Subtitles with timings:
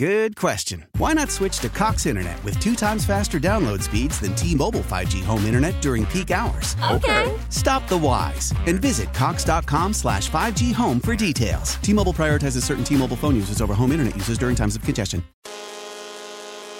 [0.00, 0.86] Good question.
[0.96, 5.22] Why not switch to Cox Internet with two times faster download speeds than T-Mobile 5G
[5.22, 6.74] home internet during peak hours?
[6.90, 7.38] Okay.
[7.50, 11.74] Stop the whys and visit cox.com slash 5G home for details.
[11.82, 15.22] T-Mobile prioritizes certain T-Mobile phone users over home internet users during times of congestion.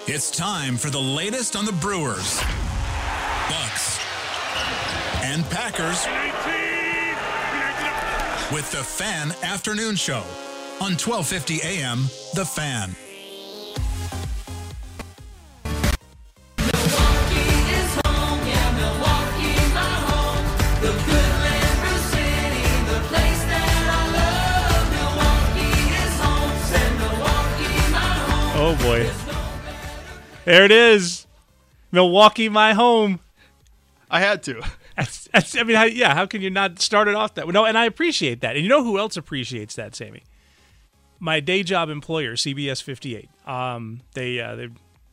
[0.07, 2.39] It's time for the latest on the Brewers,
[3.51, 3.99] Bucks,
[5.21, 6.07] and Packers
[8.51, 10.23] with the Fan Afternoon Show
[10.81, 11.99] on 1250 AM
[12.33, 12.95] The Fan.
[28.63, 29.09] Oh boy.
[30.45, 31.25] There it is.
[31.91, 33.19] Milwaukee, my home.
[34.09, 34.61] I had to.
[34.97, 37.53] That's, that's, I mean, how, yeah, how can you not start it off that way?
[37.53, 38.55] No, and I appreciate that.
[38.55, 40.23] And you know who else appreciates that, Sammy?
[41.17, 43.29] My day job employer, CBS 58.
[43.47, 44.71] Um, they, uh, they're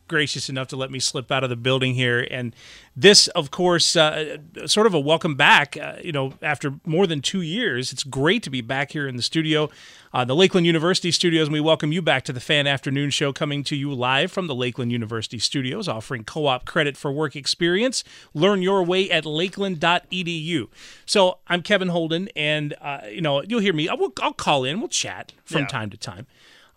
[0.09, 2.27] gracious enough to let me slip out of the building here.
[2.29, 2.53] And
[2.95, 7.21] this, of course, uh, sort of a welcome back, uh, you know, after more than
[7.21, 7.93] two years.
[7.93, 9.69] It's great to be back here in the studio,
[10.13, 13.31] uh, the Lakeland University studios, and we welcome you back to the Fan Afternoon Show,
[13.31, 17.35] coming to you live from the Lakeland University studios, offering co op credit for work
[17.37, 18.03] experience.
[18.33, 20.67] Learn your way at lakeland.edu.
[21.05, 23.87] So I'm Kevin Holden, and, uh, you know, you'll hear me.
[23.97, 25.67] Will, I'll call in, we'll chat from Yeah.
[25.67, 26.27] time to time.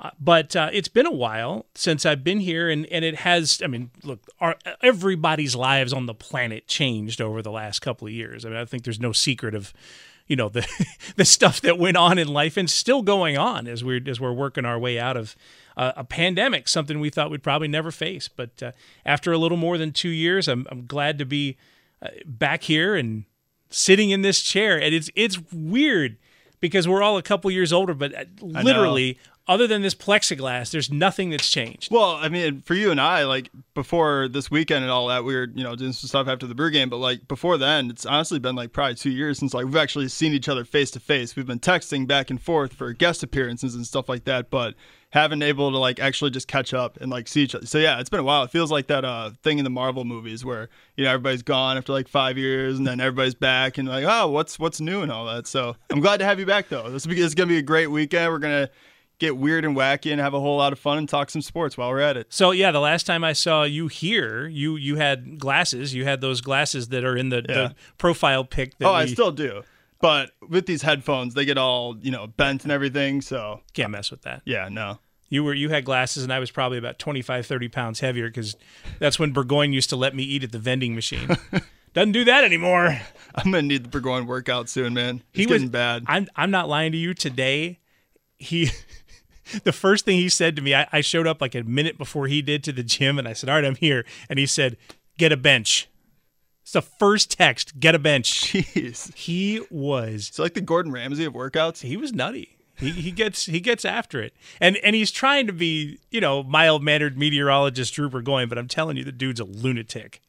[0.02, 3.62] Uh, but uh, it's been a while since I've been here, and, and it has.
[3.62, 8.12] I mean, look, our, everybody's lives on the planet changed over the last couple of
[8.12, 8.44] years.
[8.44, 9.72] I mean, I think there's no secret of,
[10.26, 10.66] you know, the
[11.14, 14.32] the stuff that went on in life and still going on as we're as we're
[14.32, 15.36] working our way out of
[15.76, 18.26] uh, a pandemic, something we thought we'd probably never face.
[18.26, 18.72] But uh,
[19.06, 21.56] after a little more than two years, I'm I'm glad to be
[22.02, 23.24] uh, back here and
[23.70, 26.16] sitting in this chair, and it's it's weird
[26.62, 31.30] because we're all a couple years older, but literally, other than this plexiglass, there's nothing
[31.30, 31.91] that's changed.
[31.91, 35.34] Well, I mean, for you and I, like before this weekend and all that, we
[35.34, 36.88] were, you know, doing some stuff after the brew game.
[36.88, 40.08] But like before then, it's honestly been like probably two years since like we've actually
[40.08, 41.34] seen each other face to face.
[41.34, 44.75] We've been texting back and forth for guest appearances and stuff like that, but
[45.10, 47.66] haven't able to like actually just catch up and like see each other.
[47.66, 48.44] So yeah, it's been a while.
[48.44, 51.76] It feels like that uh thing in the Marvel movies where you know everybody's gone
[51.76, 55.10] after like five years and then everybody's back and like oh what's what's new and
[55.10, 55.47] all that.
[55.47, 56.88] So I'm glad to have you back though.
[56.88, 58.32] This is this is gonna be a great weekend.
[58.32, 58.70] We're gonna
[59.22, 61.78] get weird and wacky and have a whole lot of fun and talk some sports
[61.78, 62.26] while we're at it.
[62.28, 65.94] So yeah, the last time I saw you here, you you had glasses.
[65.94, 67.54] You had those glasses that are in the, Yeah.
[67.54, 68.76] the profile pic.
[68.78, 69.62] That Oh, I still do.
[70.00, 73.20] But with these headphones, they get all, you know, bent and everything.
[73.22, 74.42] So, can't mess with that.
[74.44, 74.98] yeah, no.
[75.28, 78.56] You were you had glasses, and I was probably about 25, 30 pounds heavier because
[78.98, 81.28] that's when Burgoyne used to let me eat at the vending machine.
[81.94, 83.00] Doesn't do that anymore.
[83.34, 85.22] I'm to need the Burgoyne workout soon, man.
[85.32, 86.04] It's he was getting bad.
[86.08, 87.14] I'm I'm not lying to you.
[87.14, 87.78] Today,
[88.38, 88.70] he
[89.64, 92.26] the first thing he said to me, I, I showed up like a minute before
[92.26, 94.76] he did to the gym, and I said, "All right, I'm here," and he said,
[95.19, 95.88] "Get a bench."
[96.62, 97.81] It's the first text.
[97.81, 98.31] Get a bench.
[98.52, 99.12] Jeez.
[99.14, 101.82] He was It's like the Gordon Ramsay of workouts.
[101.82, 102.56] he was nutty.
[102.78, 106.42] He, he gets he gets after it, and and he's trying to be you know
[106.42, 110.20] mild mannered meteorologist Drooper going, but I'm telling you, the dude's a lunatic.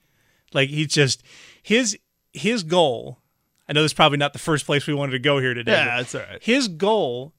[0.54, 1.24] Like he's just
[1.62, 1.98] his
[2.34, 3.20] his goal.
[3.68, 5.72] I know this is probably not the first place we wanted to go here today.
[5.72, 6.44] Yeah, that's all right.
[6.44, 7.34] His goal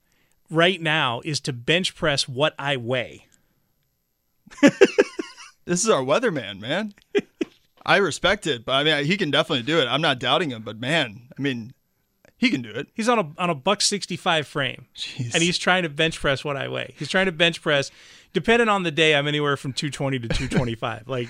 [0.54, 3.26] right now is to bench press what I weigh.
[5.66, 6.92] This is our weatherman, man.
[7.86, 9.86] I respect it, but I mean, he can definitely do it.
[9.86, 11.72] I'm not doubting him, but man, I mean,
[12.36, 12.88] he can do it.
[12.94, 15.32] He's on a on a buck sixty five frame, Jeez.
[15.32, 16.94] and he's trying to bench press what I weigh.
[16.98, 17.90] He's trying to bench press.
[18.34, 21.08] Depending on the day, I'm anywhere from two twenty to two twenty five.
[21.08, 21.28] like,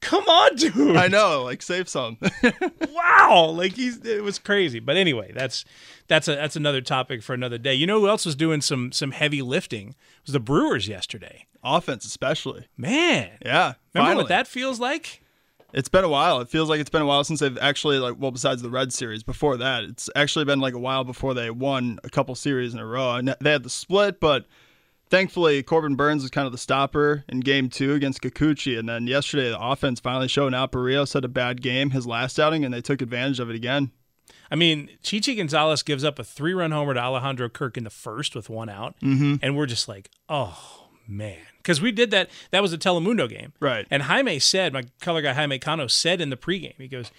[0.00, 0.96] come on, dude.
[0.96, 2.18] I know, like save some.
[2.90, 5.64] wow like he's it was crazy but anyway that's
[6.06, 8.90] that's a that's another topic for another day you know who else was doing some
[8.92, 9.96] some heavy lifting it
[10.26, 12.66] was the brewers yesterday Offense, especially.
[12.76, 13.74] man Yeah.
[13.92, 14.16] remember finally.
[14.16, 15.22] what that feels like
[15.72, 16.40] It's been a while.
[16.40, 18.92] It feels like it's been a while since they've actually like well, besides the Red
[18.92, 19.22] Series.
[19.22, 22.80] Before that, it's actually been like a while before they won a couple series in
[22.80, 23.16] a row.
[23.16, 24.46] And they had the split, but
[25.10, 28.78] thankfully Corbin Burnes was kind of the stopper in game two against Kikuchi.
[28.78, 30.72] And then yesterday the offense finally showed out.
[30.72, 33.90] Berríos had a bad game his last outing and they took advantage of it again.
[34.50, 37.90] I mean, Chichi Gonzalez gives up a three run homer to Alejandro Kirk in the
[37.90, 38.94] first with one out.
[39.00, 39.36] Mm-hmm.
[39.42, 41.38] And we're just like, oh, man.
[41.58, 42.30] Because we did that.
[42.50, 43.52] That was a Telemundo game.
[43.60, 43.86] Right.
[43.90, 47.10] And Jaime said, my color guy Jaime Cano said in the pregame, he goes,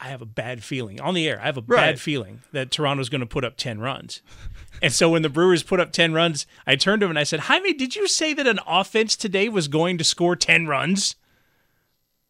[0.00, 1.40] I have a bad feeling on the air.
[1.40, 1.76] I have a Right.
[1.80, 4.22] bad feeling that Toronto's going to put up 10 runs.
[4.82, 7.24] and so when the Brewers put up 10 runs, I turned to him and I
[7.24, 11.16] said, Jaime, did you say that an offense today was going to score 10 runs?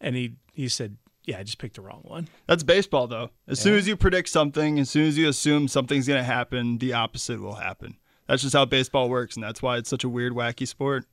[0.00, 2.28] And he, he said, Yeah, I just picked the wrong one.
[2.46, 3.30] That's baseball, though.
[3.46, 6.78] As soon as you predict something, as soon as you assume something's going to happen,
[6.78, 7.96] the opposite will happen.
[8.26, 11.04] That's just how baseball works, and that's why it's such a weird, wacky sport.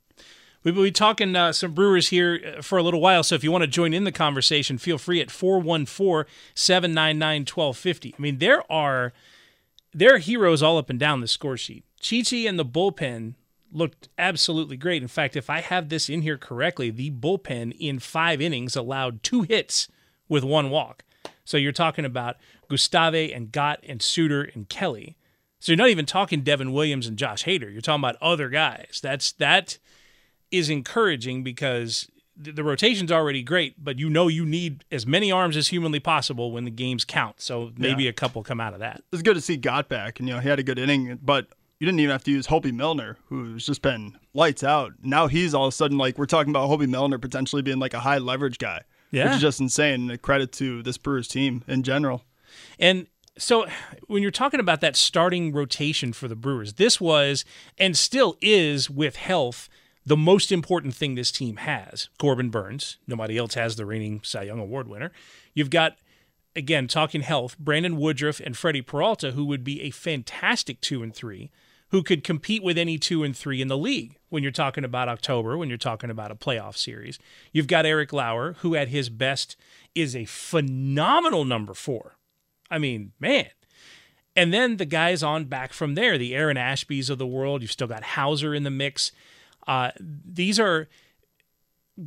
[0.62, 3.52] We've been talking uh, some Brewers here uh, for a little while, so if you
[3.52, 8.14] want to join in the conversation, feel free at 414-799-1250.
[8.18, 9.12] I mean, there are
[9.94, 11.84] there are heroes all up and down the score sheet.
[12.00, 13.32] Chichi and the bullpen
[13.72, 15.00] looked absolutely great.
[15.02, 19.22] In fact, if I have this in here correctly, the bullpen in five innings allowed
[19.22, 19.88] two hits
[20.28, 21.02] with one walk.
[21.44, 22.36] So you're talking about
[22.68, 25.16] Gustave and Gott and Suter and Kelly.
[25.60, 27.72] So you're not even talking Devin Williams and Josh Hader.
[27.72, 29.00] You're talking about other guys.
[29.02, 29.78] That's that
[30.50, 35.56] is encouraging because the, rotation's already great, but you know you need as many arms
[35.56, 37.40] as humanly possible when the games count.
[37.40, 38.10] So maybe Yeah.
[38.10, 39.02] a couple come out of that.
[39.12, 41.48] It's good to see Gott back, and you know he had a good inning, but
[41.80, 44.92] you didn't even have to use Hoby Milner, who's just been lights out.
[45.02, 47.94] Now he's all of a sudden like we're talking about Hoby Milner potentially being like
[47.94, 49.24] a high leverage guy, Yeah.
[49.26, 50.02] which is just insane.
[50.02, 52.24] And a credit to this Brewers team in general.
[52.78, 53.06] And
[53.38, 53.66] so
[54.06, 57.44] when you're talking about that starting rotation for the Brewers, this was
[57.76, 59.68] and still is with health
[60.06, 62.08] the most important thing this team has.
[62.18, 65.10] Corbin Burnes, nobody else has the reigning Cy Young Award winner.
[65.52, 65.98] You've got
[66.54, 71.14] again talking health, Brandon Woodruff and Freddie Peralta who would be a fantastic 2 and
[71.14, 71.50] 3
[71.90, 75.08] who could compete with any 2 and 3 in the league when you're talking about
[75.08, 77.18] October, when you're talking about a playoff series.
[77.52, 79.56] You've got Eric Lauer who at his best
[79.94, 82.16] is a phenomenal number 4.
[82.70, 83.46] I mean, man.
[84.36, 87.62] And then the guys on back from there, the Aaron Ashbys of the world.
[87.62, 89.10] You've still got Houser in the mix.
[89.66, 90.88] Uh, these are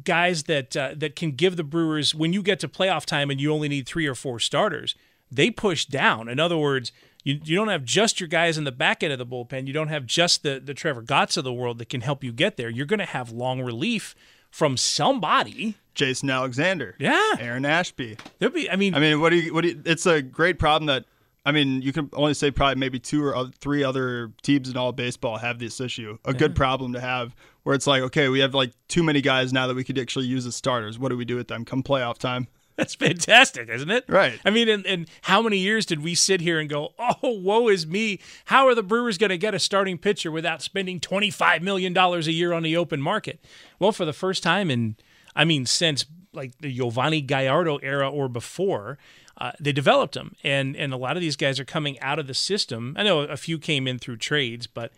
[0.03, 3.41] guys that uh, that can give the Brewers when you get to playoff time and
[3.41, 4.95] you only need three or four starters.
[5.31, 6.27] They push down.
[6.27, 6.91] In other words,
[7.23, 9.67] you, you don't have just your guys in the back end of the bullpen.
[9.67, 12.31] You don't have just the the Trevor Gotts of the world that can help you
[12.31, 12.69] get there.
[12.69, 14.15] You're going to have long relief
[14.49, 15.75] from somebody.
[15.93, 18.15] Jason Alexander, Yeah, Aaron Ashby.
[18.39, 18.69] there'll be.
[18.69, 19.53] I mean, I mean, what do you?
[19.53, 21.05] What do you, It's a great problem that.
[21.45, 24.91] I mean, you can only say probably maybe two or three other teams in all
[24.91, 26.17] baseball have this issue.
[26.25, 29.53] A good problem to have, where it's like, okay, we have like too many guys
[29.53, 30.99] now that we could actually use as starters.
[30.99, 32.47] What do we do with them come playoff time?
[32.79, 34.05] That's fantastic, isn't it?
[34.07, 34.39] Right.
[34.45, 37.67] I mean, and, and how many years did we sit here and go, oh, woe
[37.67, 38.19] is me.
[38.45, 42.19] How are the Brewers going to get a starting pitcher without spending $25 million a
[42.21, 43.43] year on the open market?
[43.79, 44.95] Well, for the first time in,
[45.35, 48.97] I mean, since like the Yovani Gallardo era or before,
[49.39, 50.35] uh, they developed them.
[50.43, 52.95] And, and a lot of these guys are coming out of the system.
[52.97, 54.91] I know a few came in through trades, but,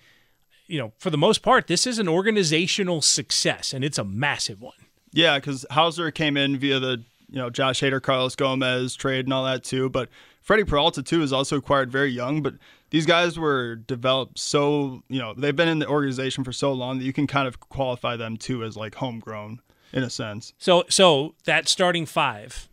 [0.67, 4.61] you know, for the most part, this is an organizational success, and it's a massive
[4.61, 4.73] one.
[5.13, 9.33] Yeah, because Houser came in via the you know Josh Hader, Carlos Gomez trade and
[9.33, 9.89] all that too.
[9.89, 10.09] But
[10.41, 12.41] Freddie Peralta too is also acquired very young.
[12.41, 12.55] But
[12.89, 16.99] these guys were developed so you know they've been in the organization for so long
[16.99, 19.61] that you can kind of qualify them too as like homegrown
[19.93, 20.53] in a sense.
[20.57, 22.69] So so that starting 5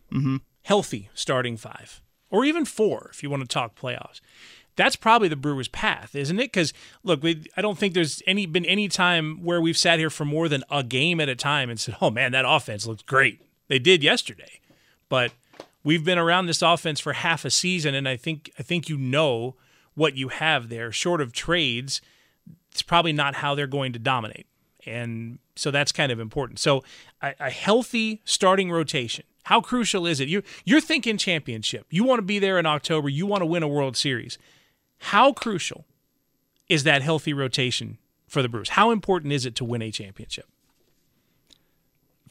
[0.68, 4.20] healthy starting five, or even four if you want to talk playoffs.
[4.76, 6.52] That's probably the Brewers' path, isn't it?
[6.52, 10.10] Because look, we, I don't think there's any been any time where we've sat here
[10.10, 13.02] for more than a game at a time and said, "Oh man, that offense looks
[13.02, 14.60] great." They did yesterday,
[15.08, 15.32] but
[15.82, 18.98] we've been around this offense for half a season, and I think I think you
[18.98, 19.56] know
[19.94, 20.92] what you have there.
[20.92, 22.02] Short of trades,
[22.70, 24.46] it's probably not how they're going to dominate.
[24.86, 26.58] And so that's kind of important.
[26.58, 26.84] So
[27.22, 29.24] a, a healthy starting rotation.
[29.48, 30.28] How crucial is it?
[30.28, 31.86] You you're thinking championship.
[31.88, 33.08] You want to be there in October.
[33.08, 34.36] You want to win a World Series.
[34.98, 35.86] How crucial
[36.68, 38.68] is that healthy rotation for the Brewers?
[38.70, 40.44] How important is it to win a championship?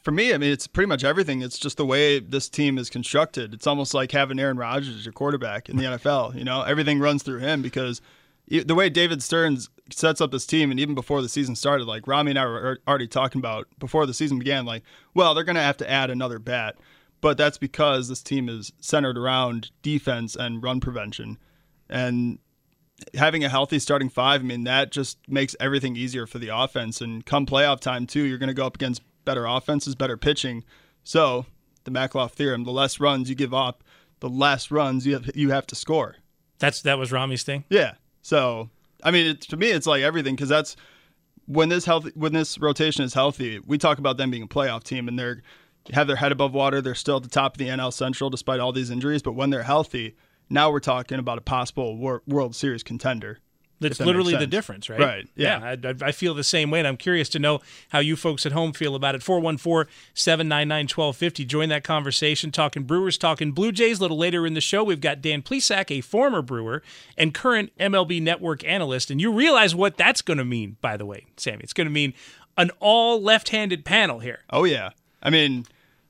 [0.00, 1.42] For me, I mean, it's pretty much everything.
[1.42, 3.52] It's just the way this team is constructed.
[3.52, 6.36] It's almost like having Aaron Rodgers as your quarterback in the NFL.
[6.36, 8.00] You know, everything runs through him because
[8.46, 12.06] the way David Stearns sets up this team, and even before the season started, like
[12.06, 14.84] Rami and I were already talking about before the season began, like,
[15.14, 16.76] well, they're going to have to add another bat.
[17.20, 21.38] But that's because this team is centered around defense and run prevention.
[21.88, 22.38] And
[23.14, 27.00] having a healthy starting five, I mean, that just makes everything easier for the offense.
[27.00, 30.64] And come playoff time, too, you're going to go up against better offenses, better pitching.
[31.02, 31.46] So,
[31.84, 33.82] the Makloff theorem the less runs you give up,
[34.20, 36.16] the less runs you have, you have to score.
[36.58, 37.64] That's that was Rami's thing.
[37.68, 37.94] Yeah.
[38.22, 38.70] So,
[39.02, 40.76] I mean, it, to me, it's like everything because that's
[41.46, 44.82] when this healthy when this rotation is healthy, we talk about them being a playoff
[44.82, 45.42] team and they're
[45.92, 46.80] have their head above water.
[46.80, 49.22] They're still at the top of the NL Central despite all these injuries.
[49.22, 50.16] But when they're healthy,
[50.50, 53.40] now we're talking about a possible Wor- World Series contender.
[53.80, 54.98] That's that literally the difference, right?
[54.98, 55.60] Right, yeah.
[55.62, 58.44] I, I, I feel the same way, and I'm curious to know how you folks
[58.44, 59.22] at home feel about it.
[59.22, 61.44] 414 799 1250.
[61.44, 62.50] Join that conversation.
[62.50, 63.98] Talking Brewers, talking Blue Jays.
[63.98, 66.82] A little later in the show, we've got Dan Plesac, a former Brewer
[67.16, 69.12] and current MLB Network analyst.
[69.12, 71.60] And you realize what that's going to mean, by the way, Sammy.
[71.62, 72.14] It's going to mean
[72.56, 74.40] an all left handed panel here.
[74.50, 74.90] Oh yeah.
[75.22, 75.66] I mean,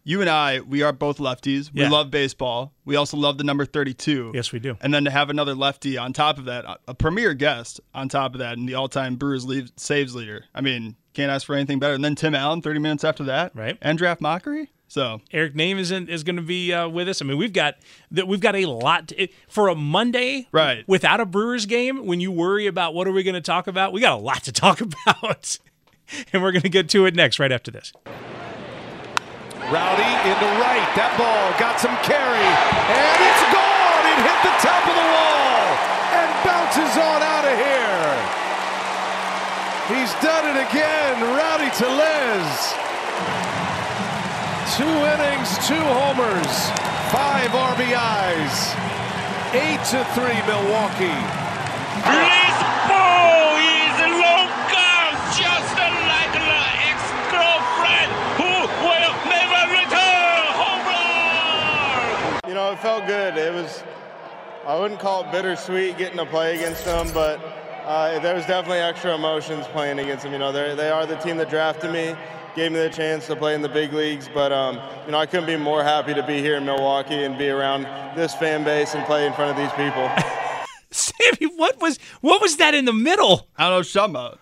[0.08, 1.70] you and I, we are both lefties.
[1.70, 1.90] We Yeah.
[1.90, 2.72] love baseball.
[2.86, 4.32] We also love the number 32.
[4.34, 4.78] Yes, we do.
[4.80, 8.08] And then to have another lefty on top of that, a- a premier guest on
[8.08, 10.46] top of that, and the all-time Brewers leave, saves leader.
[10.54, 11.92] I mean, can't ask for anything better.
[11.92, 13.76] And then Tim Allen, 30 minutes after that, Right.
[13.82, 14.70] And draft Mockery.
[14.90, 17.20] So Eric Name is in, is going to be uh, with us.
[17.20, 17.74] I mean, we've got
[18.10, 20.88] that we've got a lot to, it, for a Monday, Right.
[20.88, 23.92] Without a Brewers game, when you worry about what are we going to talk about,
[23.92, 25.58] we got a lot to talk about,
[26.32, 27.92] and we're going to get to it next, right after this.
[29.68, 30.88] Rowdy into right.
[30.96, 32.48] That ball got some carry.
[32.88, 34.04] And it's gone.
[34.08, 35.60] It hit the top of the wall
[36.16, 38.08] and bounces on out of here.
[39.92, 41.20] He's done it again.
[41.36, 42.48] Rowdy to Tellez.
[44.72, 46.72] Two innings, two homers,
[47.12, 48.72] five RBIs.
[49.52, 52.47] Eight to three, Milwaukee.
[62.68, 63.36] Know, it felt good.
[63.36, 63.82] It was,
[64.66, 67.40] I wouldn't call it bittersweet getting to play against them, but
[67.84, 70.32] uh, there was definitely extra emotions playing against them.
[70.32, 72.14] You know, they're- they are the team that drafted me,
[72.54, 75.26] gave me the chance to play in the big leagues, but, um, you know, I
[75.26, 77.84] couldn't be more happy to be here in Milwaukee and be around
[78.16, 80.10] this fan base and play in front of these people.
[80.90, 83.46] Sammy, what was what was that in the middle?
[83.58, 84.40] I don't know what about.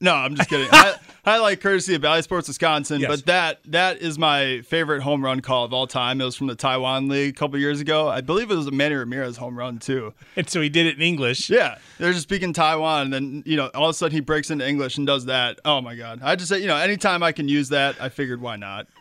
[0.00, 0.68] No, I'm just kidding.
[0.72, 3.08] I, highlight courtesy of Bally Sports Wisconsin, Yes.
[3.08, 6.20] but that that is my favorite home run call of all time.
[6.20, 8.08] It was from the Taiwan League a couple years ago.
[8.08, 10.14] I believe it was a Manny Ramirez home run too.
[10.36, 11.50] And so he did it in English.
[11.50, 14.50] Yeah, they're just speaking Taiwan, and then you know all of a sudden he breaks
[14.50, 15.60] into English and does that.
[15.64, 16.20] Oh my god!
[16.22, 18.86] I just say you know anytime I can use that, I figured why not.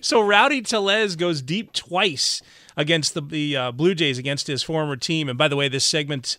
[0.00, 2.40] So Rowdy Tellez goes deep twice
[2.76, 5.28] against the, the uh, Blue Jays against his former team.
[5.28, 6.38] And by the way, this segment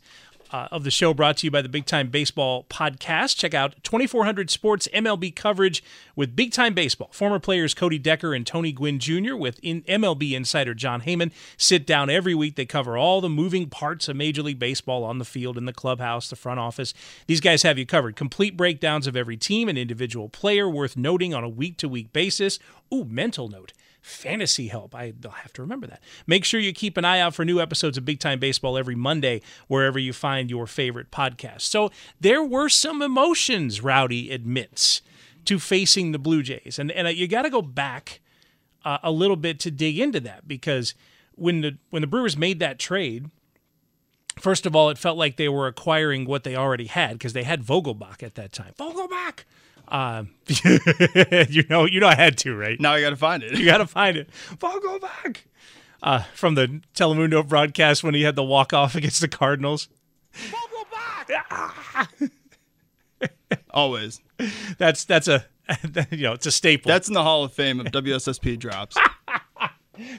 [0.53, 3.35] uh, of the show brought to you by the Big Time Baseball podcast.
[3.35, 5.83] Check out 2400 Sports MLB coverage
[6.15, 7.09] with Big Time Baseball.
[7.11, 9.35] Former players Cody Decker and Tony Gwynn Jr.
[9.35, 12.55] with in MLB insider Jon Heyman sit down every week.
[12.55, 15.73] They cover all the moving parts of Major League Baseball on the field, in the
[15.73, 16.93] clubhouse, the front office.
[17.25, 18.15] These guys have you covered.
[18.15, 22.13] Complete breakdowns of every team and individual player worth noting on a week to week
[22.13, 22.59] basis.
[22.93, 24.93] Ooh, mental note fantasy help.
[24.93, 26.03] I- I'll have to remember that.
[26.27, 28.95] Make sure you keep an eye out for new episodes of Big Time Baseball every
[28.95, 31.61] Monday, wherever you find your favorite podcast.
[31.61, 35.01] So there were some emotions, Rowdy admits,
[35.45, 36.77] to facing the Blue Jays.
[36.77, 38.19] And, and you got to go back
[38.85, 40.93] uh, a little bit to dig into that because
[41.35, 43.31] when the when the Brewers made that trade,
[44.39, 47.43] first of all, it felt like they were acquiring what they already had because they
[47.43, 48.73] had Vogelbach at that time.
[48.77, 49.43] Vogelbach.
[49.93, 52.79] Um, you know, you know, I had to, right?
[52.79, 53.57] Now I got to find it.
[53.57, 54.27] You got to find it.
[54.57, 55.37] Vogelbach.
[56.01, 59.87] Uh, from the Telemundo broadcast when he had the walk off against the Cardinals.
[63.69, 64.19] Always.
[64.77, 65.45] That's that's a
[66.11, 66.89] you know it's a staple.
[66.89, 68.97] That's in the Hall of Fame of WSSP drops.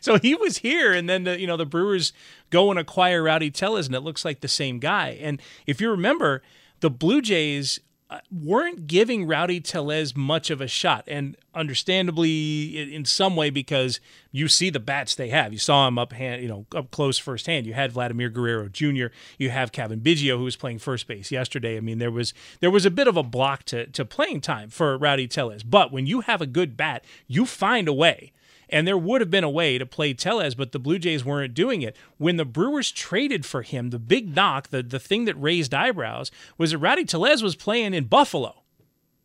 [0.00, 2.12] so he was here, and then the, you know the Brewers
[2.48, 5.18] go and acquire Rowdy Tellez, and it looks like the same guy.
[5.20, 6.42] And if you remember,
[6.80, 13.06] the Blue Jays Uh, weren't giving Rowdy Tellez much of a shot, and understandably, in,
[13.06, 13.98] some way, because
[14.30, 15.54] you see the bats they have.
[15.54, 17.66] You saw him up hand, you know, up close firsthand.
[17.66, 19.06] You had Vladimir Guerrero Jr.
[19.38, 21.78] You have Cavan Biggio, who was playing first base yesterday.
[21.78, 24.68] I mean, there was there was a bit of a block to to playing time
[24.68, 28.32] for Rowdy Tellez, but when you have a good bat, you find a way.
[28.68, 31.54] And there would have been a way to play Tellez, but the Blue Jays weren't
[31.54, 31.96] doing it.
[32.18, 36.30] When the Brewers traded for him, the big knock, the, the thing that raised eyebrows,
[36.58, 38.62] was that Rowdy Tellez was playing in Buffalo.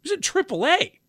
[0.02, 1.00] He was in AAA.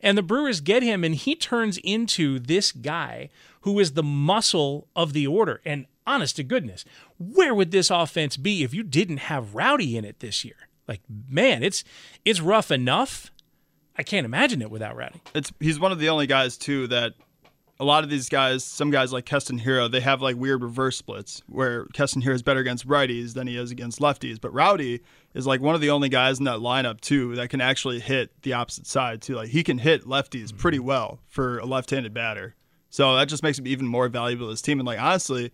[0.00, 3.30] And the Brewers get him, and he turns into this guy
[3.62, 5.60] who is the muscle of the order.
[5.64, 6.84] And honest to goodness,
[7.18, 10.68] where would this offense be if you didn't have Rowdy in it this year?
[10.86, 11.84] Like, man, it's
[12.24, 13.30] it's rough enough.
[13.96, 15.20] I can't imagine it without Rowdy.
[15.34, 17.14] it's he's one of the only guys too that
[17.80, 20.96] a lot of these guys, some guys like Keston Hiura, they have like weird reverse
[20.96, 24.40] splits where Keston Hiura is better against righties than he is against lefties.
[24.40, 25.00] But Rowdy
[25.32, 28.32] is like one of the only guys in that lineup too that can actually hit
[28.42, 29.36] the opposite side too.
[29.36, 30.88] Like he can hit lefties pretty mm-hmm.
[30.88, 32.56] well for a left-handed batter.
[32.90, 34.80] So that just makes him even more valuable to his team.
[34.80, 35.52] And like honestly,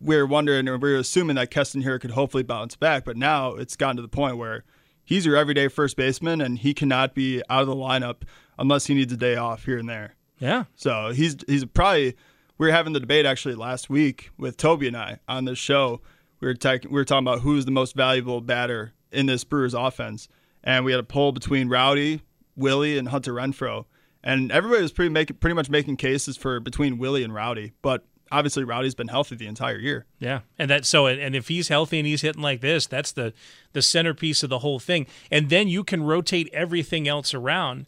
[0.00, 3.16] we are wondering or we are assuming that Keston Hiura could hopefully bounce back, but
[3.16, 4.64] now it's gotten to the point where
[5.04, 8.22] he's your everyday first baseman, and he cannot be out of the lineup
[8.58, 10.16] unless he needs a day off here and there.
[10.38, 10.64] Yeah.
[10.74, 12.16] So he's he's probably
[12.58, 16.00] we were having the debate actually last week with Toby and I on this show.
[16.40, 19.74] We were tech, we were talking about who's the most valuable batter in this Brewers
[19.74, 20.28] offense,
[20.62, 22.22] and we had a poll between Rowdy,
[22.56, 23.86] Willie, and Hunter Renfroe,
[24.22, 28.04] and everybody was pretty make, pretty much making cases for between Willie and Rowdy, but
[28.30, 30.06] obviously Rowdy's been healthy the entire year.
[30.18, 33.32] Yeah, and that so and if he's healthy and he's hitting like this, that's the
[33.72, 35.06] the centerpiece of the whole thing.
[35.30, 37.86] And then you can rotate everything else around.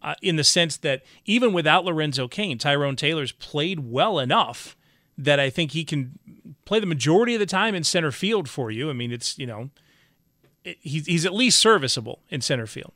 [0.00, 4.76] Uh, in the sense that even without Lorenzo Cain, Tyrone Taylor's played well enough
[5.16, 6.16] that I think he can
[6.64, 8.90] play the majority of the time in center field for you.
[8.90, 9.70] I mean, it's you know,
[10.62, 12.92] he's he's at least serviceable in center field,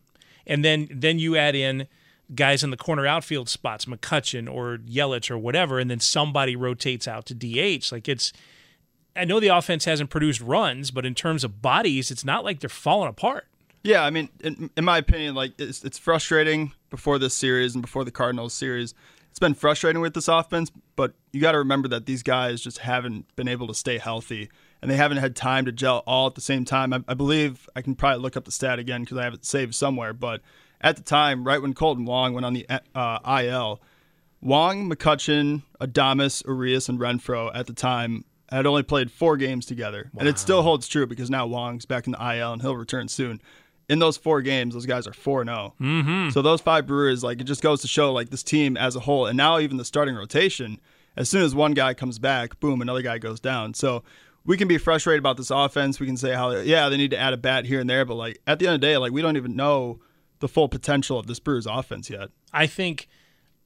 [0.47, 1.89] and then then you add in
[2.35, 7.09] guys in the corner outfield spots, McCutchen or Yelich or whatever, and then somebody rotates
[7.09, 7.93] out to DH.
[7.93, 8.33] Like it's,
[9.15, 12.61] I know the offense hasn't produced runs, but in terms of bodies, it's not like
[12.61, 13.47] they're falling apart.
[13.83, 17.83] Yeah, I mean, in, in my opinion, like it's, it's frustrating before this series and
[17.83, 18.95] before the Cardinals series.
[19.31, 22.79] It's been frustrating with this offense, but you got to remember that these guys just
[22.79, 24.51] haven't been able to stay healthy
[24.83, 26.93] and they haven't had time to gel all at the same time.
[26.93, 29.47] I, I believe I can probably look up the stat again because I have it
[29.47, 30.43] saved somewhere, but
[30.83, 33.81] at the time, right when Kolten Wong went on the uh, IL,
[34.43, 40.11] Wong, McCutchen, Adames, Urias, and Renfroe at the time had only played four games together.
[40.13, 40.21] Wow.
[40.21, 43.09] And it still holds true because now Wong's back in the IL and he'll return
[43.09, 43.41] soon.
[43.93, 45.75] In those four games, those guys are 4 0.
[45.81, 46.31] Mm-hmm.
[46.31, 49.01] So those five Brewers, like, it just goes to show, like, this team as a
[49.01, 50.81] whole, and now even the starting rotation,
[51.17, 53.75] as soon as one guy comes back, boom, another guy goes down.
[53.75, 54.03] So
[54.47, 56.01] we can be frustrated about this offense.
[56.01, 58.05] We can say how, yeah, they need to add a bat here and there.
[58.05, 60.01] But, like, at the end of the day, like, we don't even know
[60.41, 62.31] the full potential of this Brewers offense yet.
[62.53, 63.09] I think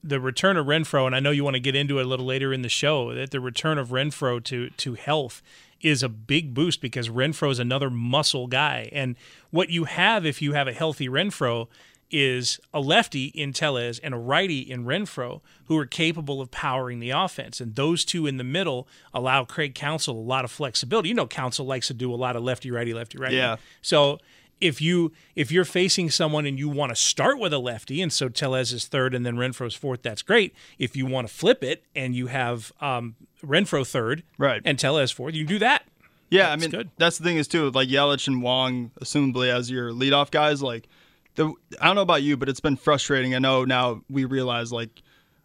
[0.03, 2.27] the return of Renfroe, and I know you want to get into it a little
[2.27, 5.43] later in the show, that the return of Renfroe to to health
[5.81, 8.89] is a big boost because Renfroe is another muscle guy.
[8.93, 9.17] And
[9.51, 11.69] what you have if you have a healthy Renfroe
[12.11, 17.01] is a lefty in Tellez and a righty in Renfroe who are capable of powering
[17.01, 17.61] the offense.
[17.61, 21.09] And those two in the middle allow Craig Counsell a lot of flexibility.
[21.09, 23.37] You know, Counsell likes to do a lot of lefty, righty, lefty, righty.
[23.37, 23.57] Yeah.
[23.83, 24.19] So
[24.61, 28.13] if you if you're facing someone and you want to start with a lefty, and
[28.13, 30.55] so Tellez is third and then Renfroe's fourth, that's great.
[30.79, 35.11] If you want to flip it and you have um, Renfroe third, right, and Tellez
[35.11, 35.85] fourth, you can do that.
[36.31, 36.91] Yeah, that's I mean good.
[36.97, 40.89] that's the thing is too, like Yelich and Wong, assumably as your leadoff guys, like
[41.37, 43.35] the I don't know about you, but it's been frustrating.
[43.35, 45.03] I know now we realize like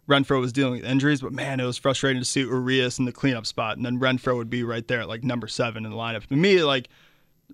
[0.08, 3.12] Renfroe was dealing with injuries, but man, it was frustrating to see Urias in the
[3.12, 5.96] cleanup spot, and then Renfroe would be right there at like number seven in the
[5.96, 6.26] lineup.
[6.26, 6.88] To me, like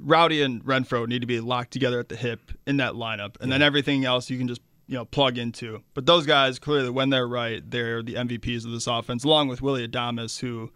[0.01, 3.51] Rowdy and Renfroe need to be locked together at the hip in that lineup, and
[3.51, 3.55] yeah.
[3.55, 5.83] then everything else you can just you know plug into.
[5.95, 9.63] But those guys clearly, when they're right, they're the MVPs of this offense, along with
[9.63, 10.73] Willie Adames, who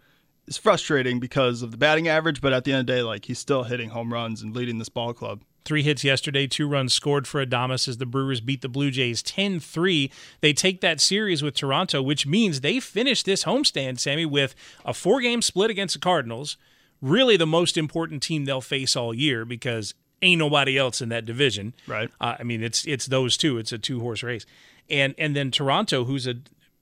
[0.47, 3.25] is frustrating because of the batting average, but at the end of the day, like
[3.25, 5.41] he's still hitting home runs and leading this ball club.
[5.65, 9.23] Three hits yesterday, two runs scored for Adames as the Brewers beat the Blue Jays
[9.23, 10.11] 10 3.
[10.41, 14.93] They take that series with Toronto, which means they finish this homestand, Sammy, with a
[14.93, 16.57] four game split against the Cardinals
[17.03, 21.25] really the most important team they'll face all year because ain't nobody else in that
[21.25, 21.73] division.
[21.87, 22.09] Right.
[22.19, 23.57] Uh, I mean, it's it's those two.
[23.57, 24.45] It's a two horse race,
[24.89, 26.35] and and then Toronto, who's a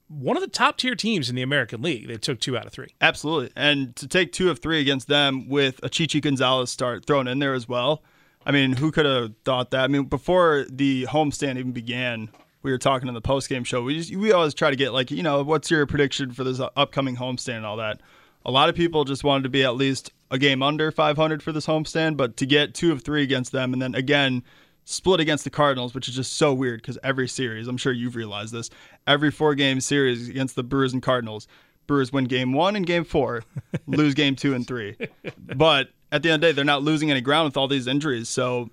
[0.07, 2.07] one of the top tier teams in the American League.
[2.07, 2.93] They took two out of three.
[3.01, 7.27] Absolutely, and to take two of three against them with a Chichi Gonzalez start thrown
[7.27, 8.03] in there as well.
[8.45, 9.83] I mean, who could have thought that?
[9.83, 12.29] I mean, before the homestand even began,
[12.63, 13.83] we were talking in the post game show.
[13.83, 16.59] We just, we always try to get like, you know, what's your prediction for this
[16.75, 18.01] upcoming homestand and all that
[18.45, 21.51] a lot of people just wanted to be at least a game under 500 for
[21.51, 24.43] this homestand, but to get two of three against them and then again
[24.85, 28.15] split against the Cardinals, which is just so weird because every series, I'm sure you've
[28.15, 28.69] realized this,
[29.05, 31.47] every four game series against the Brewers and Cardinals,
[31.85, 33.43] Brewers win game one and game four,
[33.87, 34.95] lose game two and three.
[35.37, 37.87] But at the end of the day, they're not losing any ground with all these
[37.87, 38.29] injuries.
[38.29, 38.69] So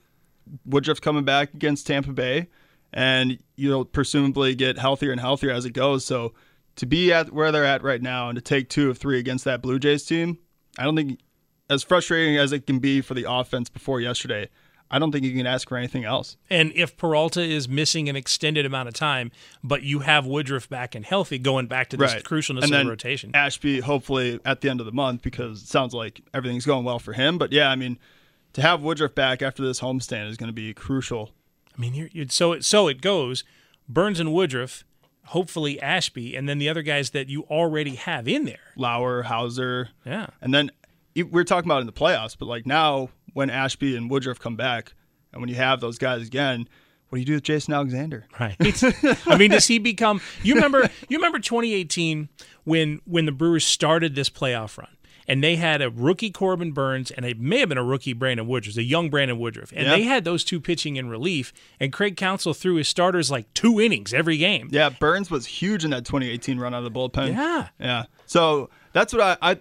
[0.64, 2.48] Woodruff's coming back against Tampa Bay,
[2.92, 6.04] and you'll presumably get healthier and healthier as it goes.
[6.04, 6.34] So
[6.76, 9.44] to be at where they're at right now and to take two of three against
[9.44, 10.38] that Blue Jays team,
[10.78, 11.18] I don't think,
[11.68, 14.48] as frustrating as it can be for the offense before yesterday,
[14.90, 16.36] I don't think you can ask for anything else.
[16.48, 19.30] And if Peralta is missing an extended amount of time,
[19.62, 22.24] but you have Woodruff back and healthy, going back to this right.
[22.24, 23.32] crucialness and of the rotation.
[23.34, 26.98] Ashby, hopefully at the end of the month, because it sounds like everything's going well
[26.98, 27.36] for him.
[27.36, 27.98] But yeah, I mean,
[28.54, 31.30] to have Woodruff back after this homestand is going to be crucial.
[31.76, 33.44] I mean, you're, you're, so it, so it goes.
[33.88, 34.84] Burnes and Woodruff
[35.28, 38.72] hopefully Ashby, and then the other guys that you already have in there.
[38.76, 39.90] Lauer, Houser.
[40.04, 40.28] Yeah.
[40.40, 40.70] And then
[41.24, 44.94] we're talking about in the playoffs, but like now when Ashby and Woodruff come back,
[45.32, 46.68] and when you have those guys again,
[47.08, 48.26] what do you do with Jason Alexander?
[48.38, 48.56] Right.
[49.26, 50.20] I mean, does he become?
[50.42, 50.90] You remember?
[51.08, 52.28] You remember 2018
[52.64, 54.88] when when the Brewers started this playoff run,
[55.26, 58.46] and they had a rookie Corbin Burnes and it may have been a rookie Brandon
[58.46, 59.96] Woodruff, a young Brandon Woodruff, and Yeah.
[59.96, 61.52] they had those two pitching in relief.
[61.80, 64.68] And Craig Counsell threw his starters like two innings every game.
[64.70, 67.28] Yeah, Burnes was huge in that 2018 run out of the bullpen.
[67.32, 67.68] Yeah.
[67.78, 68.04] Yeah.
[68.26, 69.58] So that's what I, I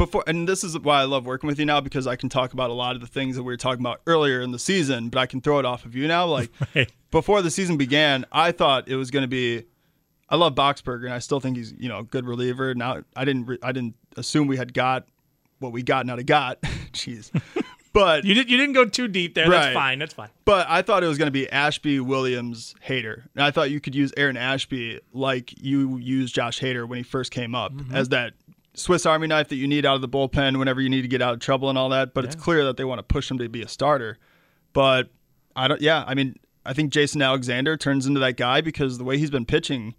[0.00, 2.54] before, and this is why I love working with you now because I can talk
[2.54, 5.10] about a lot of the things that we were talking about earlier in the season,
[5.10, 6.26] but I can throw it off of you now.
[6.26, 6.90] Like Right.
[7.10, 9.64] before the season began, I thought it was going to be.
[10.28, 12.74] I love Boxberger, and I still think he's you know a good reliever.
[12.74, 15.06] Now I didn't re- I didn't assume we had got
[15.58, 16.60] what we got, not a got.
[16.92, 17.30] Jeez,
[17.92, 19.50] but You, didn't you didn't go too deep there.
[19.50, 19.64] Right.
[19.64, 19.98] That's fine.
[19.98, 20.30] That's fine.
[20.46, 23.80] but I thought it was going to be Ashby, Williams, Hader, And I thought you
[23.80, 27.94] could use Aaron Ashby like you used Josh Hader when he first came up mm-hmm.
[27.94, 28.32] as that
[28.80, 31.22] Swiss Army knife that you need out of the bullpen whenever you need to get
[31.22, 32.14] out of trouble and all that.
[32.14, 34.18] But it's clear that they want to push him to be a starter.
[34.72, 35.10] But
[35.54, 39.04] I don't, yeah, I mean, I think Jason Alexander turns into that guy because the
[39.04, 39.94] way he's been pitching,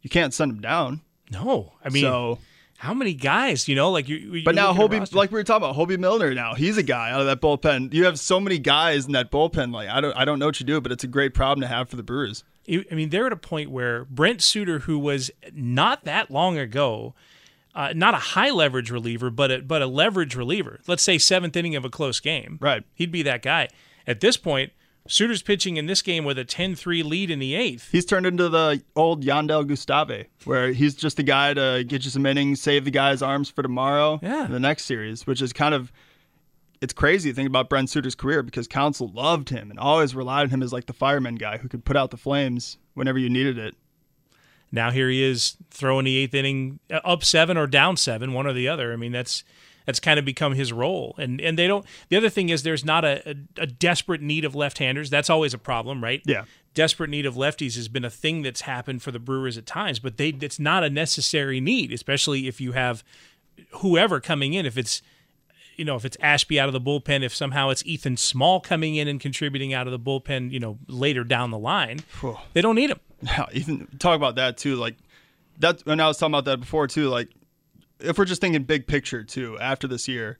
[0.00, 1.00] you can't send him down.
[1.30, 2.38] No, I mean, so,
[2.78, 3.68] how many guys?
[3.68, 4.16] You know, like you.
[4.16, 6.34] you but now look at a Hoby, like we were talking about, Hoby Milner.
[6.34, 7.94] Now he's a guy out of that bullpen.
[7.94, 9.72] You have so many guys in that bullpen.
[9.72, 11.68] Like I don't, I don't know what you do, but it's a great problem to
[11.68, 12.44] have for the Brewers.
[12.68, 17.14] I mean, they're at a point where Brent Suter, who was not that long ago,
[17.74, 20.80] uh, not a high leverage reliever, but a, but a leverage reliever.
[20.86, 22.58] Let's say seventh inning of a close game.
[22.60, 22.84] Right.
[22.94, 23.68] He'd be that guy.
[24.06, 24.72] At this point,
[25.08, 27.90] Suter's pitching in this game with a 10-3 lead in the eighth.
[27.90, 32.10] He's turned into the old Jandel Gustave, where he's just the guy to get you
[32.10, 34.44] some innings, save the guy's arms for tomorrow, Yeah.
[34.46, 35.90] in the next series, which is kind of
[36.80, 40.42] it's crazy to think about Brent Suter's career because Counsell loved him and always relied
[40.42, 43.30] on him as like the fireman guy who could put out the flames whenever you
[43.30, 43.76] needed it.
[44.72, 48.46] Now here he is throwing the eighth inning, uh, up seven or down seven, one
[48.46, 48.92] or the other.
[48.92, 49.44] I mean, that's
[49.86, 51.14] that's kind of become his role.
[51.18, 51.84] And and they don't.
[52.08, 55.10] The other thing is, there's not a, a, a desperate need of left-handers.
[55.10, 56.22] That's always a problem, right?
[56.24, 56.44] Yeah.
[56.74, 59.98] Desperate need of lefties has been a thing that's happened for the Brewers at times,
[59.98, 63.04] but they it's not a necessary need, especially if you have
[63.76, 64.64] whoever coming in.
[64.64, 65.02] If it's
[65.76, 68.94] you know, if it's Ashby out of the bullpen, if somehow it's Ethan Small coming
[68.94, 72.00] in and contributing out of the bullpen, you know, later down the line,
[72.52, 73.00] they don't need him.
[73.22, 74.76] Yeah, even talk about that too.
[74.76, 74.96] Like
[75.60, 77.08] that, and I was talking about that before too.
[77.08, 77.28] Like
[78.00, 80.38] if we're just thinking big picture too, after this year,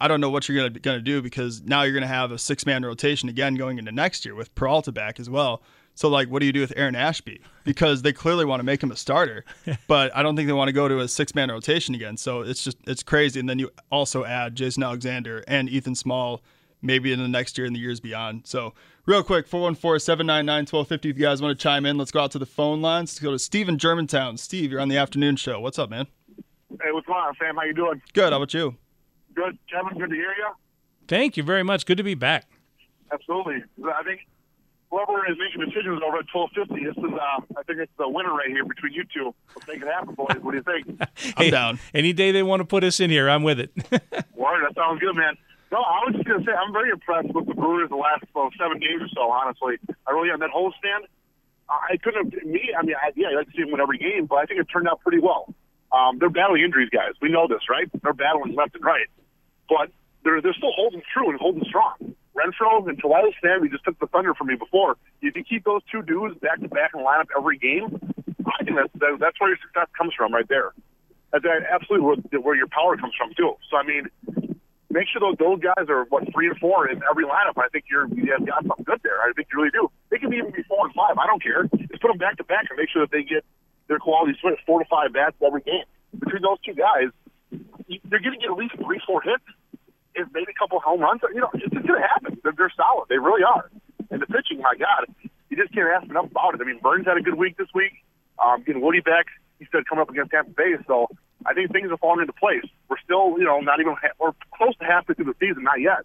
[0.00, 2.66] I don't know what you're gonna gonna do because now you're gonna have a six
[2.66, 5.62] man rotation again going into next year with Peralta back as well.
[5.94, 7.40] So like, what do you do with Aaron Ashby?
[7.64, 9.44] Because they clearly want to make him a starter,
[9.88, 12.16] but I don't think they want to go to a six man rotation again.
[12.16, 13.40] So it's just it's crazy.
[13.40, 16.42] And then you also add Jason Alexander and Ethan Small
[16.82, 18.42] maybe in the next year and the years beyond.
[18.44, 18.74] So,
[19.06, 21.10] real quick 414 799 1250.
[21.10, 23.10] If you guys want to chime in, let's go out to the phone lines.
[23.12, 24.36] Let's go to Steve in Germantown.
[24.36, 25.60] Steve, you're on the afternoon show.
[25.60, 26.06] What's up, man?
[26.82, 27.56] Hey, what's going on, Sam?
[27.56, 28.00] How you doing?
[28.12, 28.32] Good.
[28.32, 28.76] How about you?
[29.34, 29.98] Good, Kevin.
[29.98, 30.48] Good to hear you.
[31.08, 31.84] Thank you very much.
[31.86, 32.48] Good to be back.
[33.12, 33.62] Absolutely.
[33.84, 34.20] I think
[34.90, 37.04] whoever is making decisions over at twelve fifty, this is.
[37.04, 39.34] Uh, I think it's the winner right here between you two.
[39.54, 40.36] Let's make it happen, boys.
[40.40, 40.98] What do you think?
[41.00, 41.78] I'm Hey, down.
[41.92, 43.70] Any day they want to put us in here, I'm with it.
[44.34, 44.64] Word.
[44.66, 45.36] That sounds good, man.
[45.72, 48.52] No, I was just gonna say I'm very impressed with the Brewers the last well,
[48.60, 49.32] seven games or so.
[49.32, 50.40] Honestly, I really am.
[50.44, 51.08] That whole stand,
[51.64, 52.28] I couldn't.
[52.34, 54.36] have Me, I mean, I, yeah, I like to see them win every game, but
[54.36, 55.48] I think it turned out pretty well.
[55.88, 57.16] Um, they're battling injuries, guys.
[57.24, 57.88] We know this, right?
[58.04, 59.08] They're battling left and right,
[59.66, 59.88] but
[60.28, 61.96] they're they're still holding true and holding strong.
[62.36, 64.96] Renfroe and Tawila Stanley just took the thunder from me before.
[65.22, 67.96] If you keep those two dudes back to back in the lineup every game,
[68.44, 70.76] I think that's that, that's where your success comes from, right there.
[71.32, 73.56] That's absolutely where, where your power comes from too.
[73.70, 74.12] So I mean,
[74.92, 77.56] make sure those those guys are what three and four in every lineup.
[77.56, 79.20] I think you're you have got something good there.
[79.24, 79.90] I think you really do.
[80.12, 81.16] They can even be four and five.
[81.16, 81.64] I don't care.
[81.64, 83.44] Just put them back to back and make sure that they get
[83.88, 85.88] their quality split four to five bats every game.
[86.12, 87.08] Between those two guys,
[88.04, 89.42] they're going to get at least three, four hits.
[90.14, 92.36] If maybe a couple home runs, you know, it's going to happen.
[92.44, 93.08] They're, they're solid.
[93.08, 93.70] They really are.
[94.10, 95.08] And the pitching, my God,
[95.48, 96.60] you just can't ask enough about it.
[96.60, 97.92] I mean, Burnes had a good week this week.
[98.38, 99.26] Um, getting Woody back,
[99.58, 100.76] he said coming up against Tampa Bay.
[100.86, 101.08] So
[101.46, 102.64] I think things are falling into place.
[102.88, 105.80] We're still, you know, not even ha- we're close to halfway through the season, not
[105.80, 106.04] yet,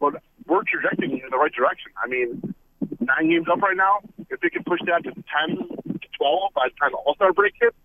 [0.00, 0.14] but
[0.46, 1.90] we're trajecting in the right direction.
[2.02, 2.54] I mean,
[3.00, 4.00] nine games up right now.
[4.30, 7.32] If they can push that to ten to twelve by the time the All Star
[7.32, 7.76] break hits,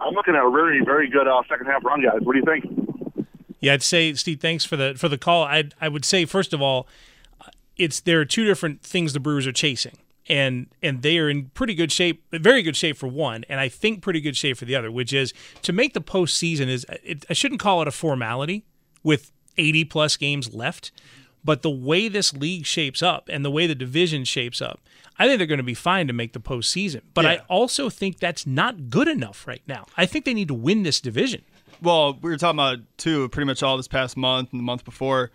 [0.00, 2.20] I'm looking at a very, very good uh, second half run, guys.
[2.22, 3.26] What do you think?
[3.60, 5.44] Yeah, I'd say, Steve, thanks for the for the call.
[5.44, 6.86] I I would say first of all,
[7.76, 11.50] it's there are two different things the Brewers are chasing, and and they are in
[11.50, 14.64] pretty good shape, very good shape for one, and I think pretty good shape for
[14.64, 17.92] the other, which is to make the postseason is it, I shouldn't call it a
[17.92, 18.64] formality
[19.02, 20.92] with 80 plus games left,
[21.44, 24.80] but the way this league shapes up and the way the division shapes up,
[25.18, 27.02] I think they're going to be fine to make the postseason.
[27.14, 29.86] But I also think that's not good enough right now.
[29.96, 31.42] I think they need to win this division.
[31.82, 34.84] Well, we were talking about too pretty much all this past month and the month
[34.84, 35.30] before.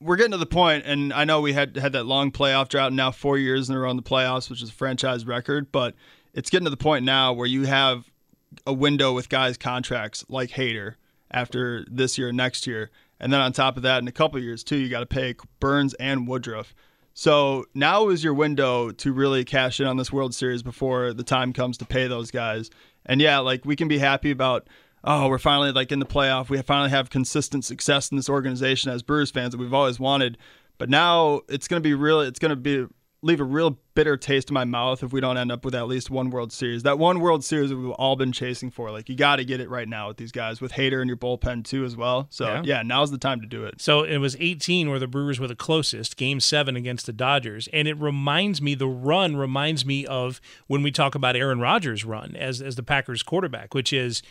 [0.00, 2.88] We're getting to the point, and I know we had had that long playoff drought,
[2.88, 5.72] and now four years in a row in the playoffs, which is a franchise record.
[5.72, 5.94] But
[6.34, 8.10] it's getting to the point now where you have
[8.66, 10.94] a window with guys' contracts like Hader
[11.30, 12.90] after this year and next year.
[13.20, 15.34] And then on top of that, in a couple years too, you got to pay
[15.60, 16.74] Burnes and Woodruff.
[17.14, 21.24] So now is your window to really cash in on this World Series before the
[21.24, 22.70] time comes to pay those guys.
[23.04, 24.68] And yeah, like we can be happy about
[25.04, 26.48] oh, we're finally like in the playoff.
[26.48, 30.38] We finally have consistent success in this organization as Brewers fans that we've always wanted.
[30.78, 32.20] But now it's going to be real.
[32.20, 32.86] It's going to be
[33.20, 35.88] leave a real bitter taste in my mouth if we don't end up with at
[35.88, 36.84] least one World Series.
[36.84, 38.92] That one World Series that we've all been chasing for.
[38.92, 41.16] Like you got to get it right now with these guys, with Hader in your
[41.16, 42.28] bullpen too as well.
[42.30, 42.62] So Yeah.
[42.64, 42.82] yeah.
[42.82, 43.80] now's the time to do it.
[43.80, 47.68] So it was 18 where the Brewers were the closest, game seven against the Dodgers.
[47.72, 52.04] And it reminds me, the run reminds me of when we talk about Aaron Rodgers'
[52.04, 54.22] run as, as the Packers quarterback, which is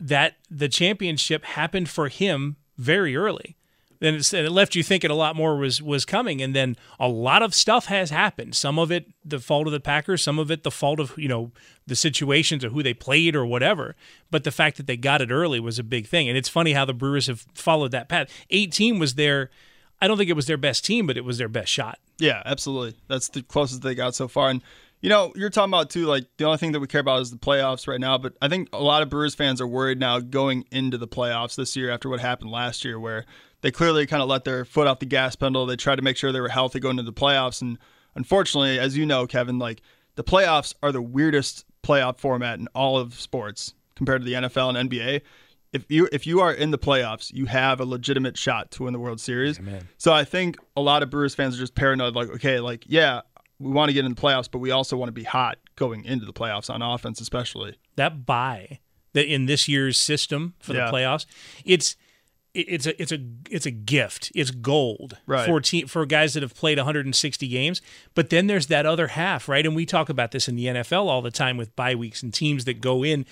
[0.00, 3.56] that the championship happened for him very early.
[4.00, 7.42] Then it left you thinking a lot more was was coming, and then a lot
[7.42, 8.54] of stuff has happened.
[8.54, 11.28] Some of it the fault of the Packers, some of it the fault of you
[11.28, 11.52] know
[11.86, 13.94] the situations or who they played or whatever.
[14.30, 16.72] But the fact that they got it early was a big thing, and it's funny
[16.72, 18.30] how the Brewers have followed that path.
[18.48, 19.50] 18 was their,
[20.00, 21.98] I don't think it was their best team, but it was their best shot.
[22.18, 22.96] Yeah, absolutely.
[23.08, 24.48] That's the closest they got so far.
[24.48, 24.62] And
[25.00, 27.30] you know, you're talking about too, like the only thing that we care about is
[27.30, 28.18] the playoffs right now.
[28.18, 31.56] But I think a lot of Brewers fans are worried now going into the playoffs
[31.56, 33.24] this year after what happened last year, where
[33.62, 35.66] they clearly kind of let their foot off the gas pedal.
[35.66, 37.78] They tried to make sure they were healthy going into the playoffs, and
[38.14, 39.80] unfortunately, as you know, Kevin, like
[40.16, 44.76] the playoffs are the weirdest playoff format in all of sports compared to the NFL
[44.76, 45.22] and NBA.
[45.72, 48.92] If you if you are in the playoffs, you have a legitimate shot to win
[48.92, 49.58] the World Series.
[49.98, 53.20] So I think a lot of Brewers fans are just paranoid, like, okay, like yeah,
[53.60, 56.04] we want to get in the playoffs, but we also want to be hot going
[56.04, 57.76] into the playoffs on offense, especially.
[57.96, 58.80] that buy
[59.12, 61.26] that in this year's system for the playoffs,
[61.64, 61.96] it's
[62.52, 63.18] it's a it's a
[63.48, 64.32] it's a gift.
[64.34, 65.46] It's gold Right.
[65.46, 67.80] for team for guys that have played 160 games.
[68.14, 69.64] But then there's that other half, right?
[69.64, 72.34] And we talk about this in the NFL all the time with bye weeks and
[72.34, 73.24] teams that go in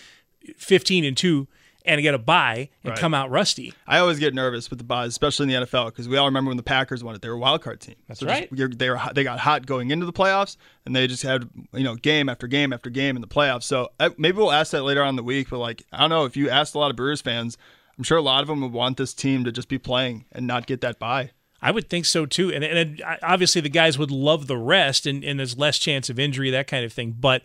[0.56, 1.48] 15 and two
[1.88, 2.98] and get a bye and Right.
[2.98, 3.72] come out rusty.
[3.86, 6.48] I always get nervous with the buys, especially in the NFL, because we all remember
[6.48, 7.22] when the Packers won it.
[7.22, 7.96] They were a wild card team.
[8.06, 8.48] That's just- right.
[8.52, 11.84] you're- they were they got hot going into the playoffs, and they just had you
[11.84, 13.64] know game after game after game in the playoffs.
[13.64, 15.50] So uh, maybe we'll ask that later on in the week.
[15.50, 17.56] But like I don't know if you asked a lot of Brewers fans,
[17.96, 20.46] I'm sure a lot of them would want this team to just be playing and
[20.46, 21.30] not get that bye.
[21.60, 22.52] I would think so too.
[22.52, 26.16] And, and obviously, the guys would love the rest, and, and there's less chance of
[26.16, 27.16] injury, that kind of thing.
[27.18, 27.42] But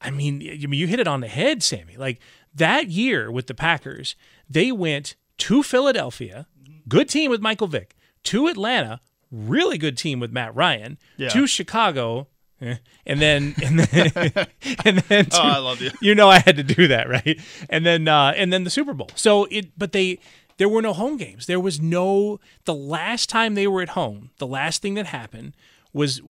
[0.00, 1.96] I mean, you hit it on the head, Sammy.
[1.96, 2.20] Like
[2.54, 4.14] that year with the Packers,
[4.48, 6.46] they went to Philadelphia,
[6.88, 11.28] good team with Michael Vick, to Atlanta, really good team with Matt Ryan, Yeah.
[11.30, 12.28] to Chicago.
[12.60, 14.10] eh, And then, and then,
[14.84, 15.90] and then, Oh, I love you.
[16.00, 17.40] You know, I had to do that, right?
[17.68, 19.08] And then, uh, and then the Super Bowl.
[19.16, 20.18] So it, but they,
[20.56, 21.46] there were no home games.
[21.46, 22.38] There was no.
[22.64, 25.54] The last time they were at home, the last thing that happened
[25.92, 26.20] was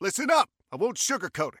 [0.00, 0.48] Listen up.
[0.72, 1.60] I won't sugarcoat it.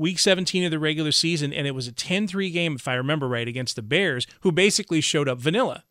[0.00, 3.28] Week 17 of the regular season, and it was a 10-3 game, if I remember
[3.28, 5.84] right, against the Bears, who basically showed up vanilla.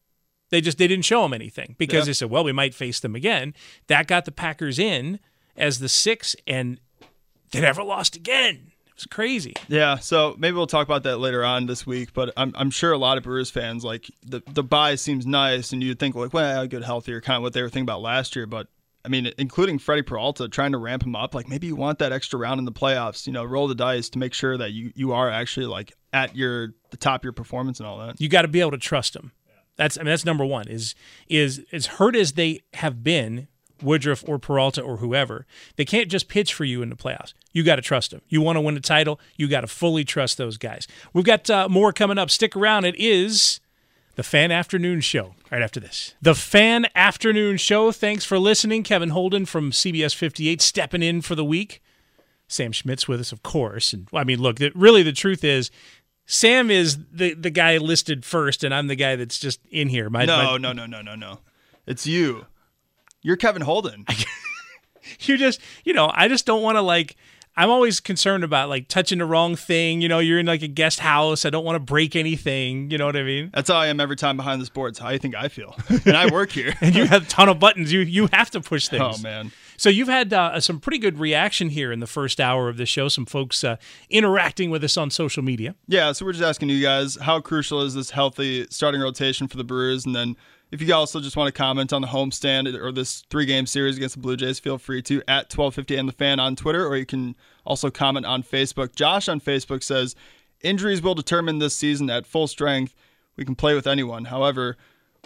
[0.50, 2.06] They just they didn't show them anything because Yeah.
[2.06, 3.54] they said, well, we might face them again.
[3.88, 5.20] That got the Packers in
[5.56, 6.80] as the six, and
[7.52, 8.72] they never lost again.
[8.88, 9.54] It was crazy.
[9.68, 12.14] Yeah, so maybe we'll talk about that later on this week.
[12.14, 15.72] But I'm, I'm sure a lot of Brewers fans like the the buy seems nice,
[15.72, 18.36] and you'd think like, well, good healthier, kind of what they were thinking about last
[18.36, 18.48] year.
[18.48, 18.68] But
[19.06, 22.12] I mean, including Freddie Peralta trying to ramp him up, like maybe you want that
[22.12, 23.26] extra round in the playoffs.
[23.26, 26.36] You know, roll the dice to make sure that you you are actually like at
[26.36, 28.20] your the top of your performance and all that.
[28.20, 29.32] You got to be able to trust them.
[29.78, 30.68] That's I mean that's number one.
[30.68, 30.96] Is
[31.30, 33.48] is as hurt as they have been,
[33.82, 35.46] Woodruff or Peralta or whoever,
[35.78, 37.34] they can't just pitch for you in the playoffs.
[37.54, 38.22] You got to trust them.
[38.28, 40.88] You want to win a title, you got to fully trust those guys.
[41.14, 42.30] We've got uh, more coming up.
[42.30, 42.86] Stick around.
[42.86, 43.60] It is
[44.20, 46.14] the Fan Afternoon Show right after this.
[46.22, 47.94] The Fan Afternoon Show.
[47.94, 48.84] Thanks for listening.
[48.84, 51.82] Kevin Holden from CBS 58 stepping in for the week.
[52.46, 53.94] Sam Schmitz with us, of course.
[53.94, 55.72] And I mean, look, the, really the truth is,
[56.26, 60.10] Sam is the the guy listed first, and I'm the guy that's just in here.
[60.10, 61.40] My, no, my- no, no, no, no, no.
[61.88, 62.46] It's you.
[63.22, 64.06] You're Kevin Holden.
[65.22, 67.16] you just you know i just don't want to like
[67.60, 70.68] i'm always concerned about like touching the wrong thing you know you're in like a
[70.68, 73.78] guest house i don't want to break anything you know what i mean That's how
[73.78, 74.92] I am every time behind this board.
[74.92, 75.76] It's how you think I feel.
[76.06, 76.74] and I work here.
[76.82, 79.52] and you have a ton of buttons you you have to push things Oh, man.
[79.78, 82.86] so you've had uh, some pretty good reaction here in the first hour of the
[82.86, 83.76] show some folks uh,
[84.10, 87.82] interacting with us on social media Yeah, so we're just asking you guys how crucial
[87.82, 90.06] is this healthy starting rotation for the Brewers?
[90.06, 90.36] And then
[90.72, 93.98] if you also just want to comment on the homestand or this three game series
[93.98, 96.96] against the Blue Jays, feel free to at 1250 and the fan on Twitter, or
[96.96, 98.96] you can also comment on Facebook.
[98.96, 100.16] Josh on Facebook says
[100.62, 102.96] injuries will determine this season at full strength.
[103.36, 104.26] We can play with anyone.
[104.26, 104.78] However,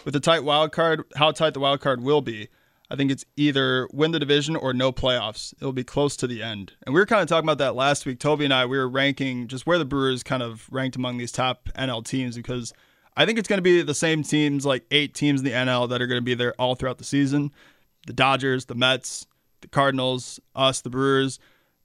[0.04, 2.48] with the tight wild card, how tight the wild card will be,
[2.90, 5.54] I think it's either win the division or no playoffs.
[5.54, 6.72] It'll be close to the end.
[6.84, 8.18] And we were kind of talking about that last week.
[8.18, 11.32] Toby and I, we were ranking just where the Brewers kind of ranked among these
[11.32, 12.72] top NL teams because
[13.16, 15.88] I think it's going to be the same teams, like eight teams in the NL
[15.90, 17.52] that are going to be there all throughout the season.
[18.06, 19.26] The Dodgers, the Mets,
[19.60, 21.38] the Cardinals, us, the Brewers,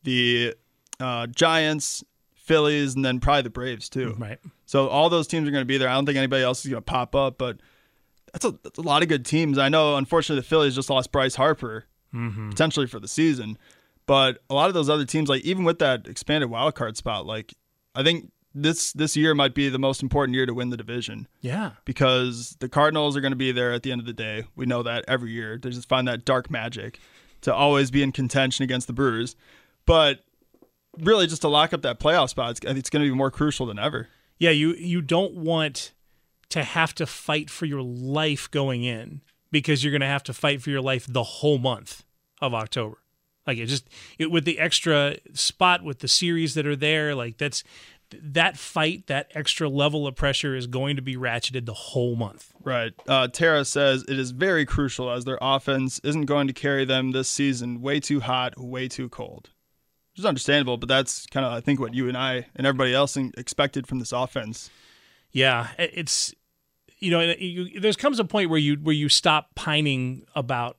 [0.03, 0.55] the
[0.99, 2.03] uh, Giants,
[2.35, 4.15] Phillies, and then probably the Braves too.
[4.17, 4.39] Right.
[4.65, 5.87] So all those teams are going to be there.
[5.87, 7.57] I don't think anybody else is going to pop up, but
[8.33, 9.57] that's a, that's a lot of good teams.
[9.57, 12.49] I know, unfortunately, the Phillies just lost Bryce Harper Mhm.
[12.49, 13.55] potentially for the season,
[14.07, 17.27] but a lot of those other teams, like even with that expanded wild card spot,
[17.27, 17.53] like
[17.93, 21.27] I think this this year might be the most important year to win the division
[21.41, 24.45] yeah because the Cardinals are going to be there at the end of the day.
[24.55, 25.57] We know that every year.
[25.57, 26.99] They just find that dark magic
[27.41, 29.35] to always be in contention against the Brewers.
[29.85, 30.23] But
[30.97, 33.65] really, just to lock up that playoff spot, it's, it's going to be more crucial
[33.65, 34.07] than ever.
[34.39, 35.93] yeah you you don't want
[36.49, 40.33] to have to fight for your life going in because you're going to have to
[40.33, 42.03] fight for your life the whole month
[42.41, 42.97] of October.
[43.45, 47.37] Like it just it with the extra spot with the series that are there, like
[47.37, 47.63] that's
[48.21, 52.53] that fight, that extra level of pressure is going to be ratcheted the whole month.
[52.63, 52.93] Right.
[53.07, 57.11] Uh, Tara says it is very crucial as their offense isn't going to carry them
[57.11, 57.81] this season.
[57.81, 59.49] Way too hot, way too cold.
[60.13, 62.93] Which is understandable, but that's kind of I think what you and I and everybody
[62.93, 64.69] else expected from this offense.
[65.31, 66.33] Yeah, it's
[66.97, 70.77] you know, you, there's comes a point where you where you stop pining about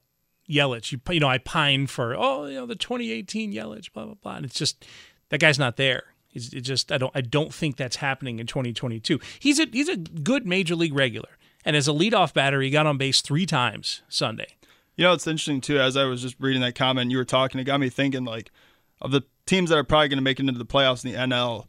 [0.49, 0.93] Yelich.
[0.93, 4.37] You you know, I pine for oh, you know, the 2018 Yelich, blah blah blah,
[4.37, 4.85] and it's just
[5.31, 6.05] that guy's not there.
[6.33, 9.21] It's it just I don't I don't think that's happening in 2022.
[9.39, 11.31] He's a he's a good major league regular,
[11.65, 14.57] and as a leadoff batter, he got on base three times Sunday.
[14.97, 15.81] You know, it's interesting too.
[15.81, 18.51] As I was just reading that comment, you were talking, it got me thinking like
[19.01, 21.19] of the teams that are probably going to make it into the playoffs in the
[21.19, 21.67] NL.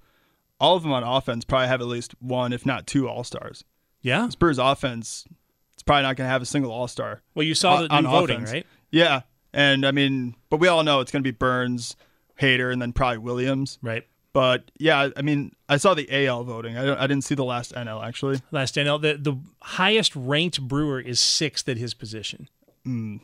[0.60, 3.63] All of them on offense probably have at least one, if not two, All Stars.
[4.02, 5.26] Yeah, Spurs offense,
[5.74, 7.21] it's probably not going to have a single All Star.
[7.34, 8.65] Well, you saw the new voting, right?
[8.91, 9.21] Yeah,
[9.54, 11.95] and I mean, but we all know it's going to be Burnes,
[12.39, 13.80] Hader, and then probably Williams.
[13.82, 14.06] Right.
[14.33, 16.77] But yeah, I mean, I saw the AL voting.
[16.77, 18.41] I, I didn't see the last NL actually.
[18.51, 22.47] Last NL, the the highest ranked Brewer is sixth at his position.
[22.85, 23.21] Mm.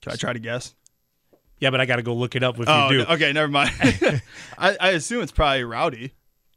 [0.00, 0.74] Can I try to guess?
[1.58, 3.10] Yeah, but I got to go look it up if oh, you do.
[3.12, 3.72] okay, never mind.
[4.58, 6.12] I, I assume it's probably Rowdy.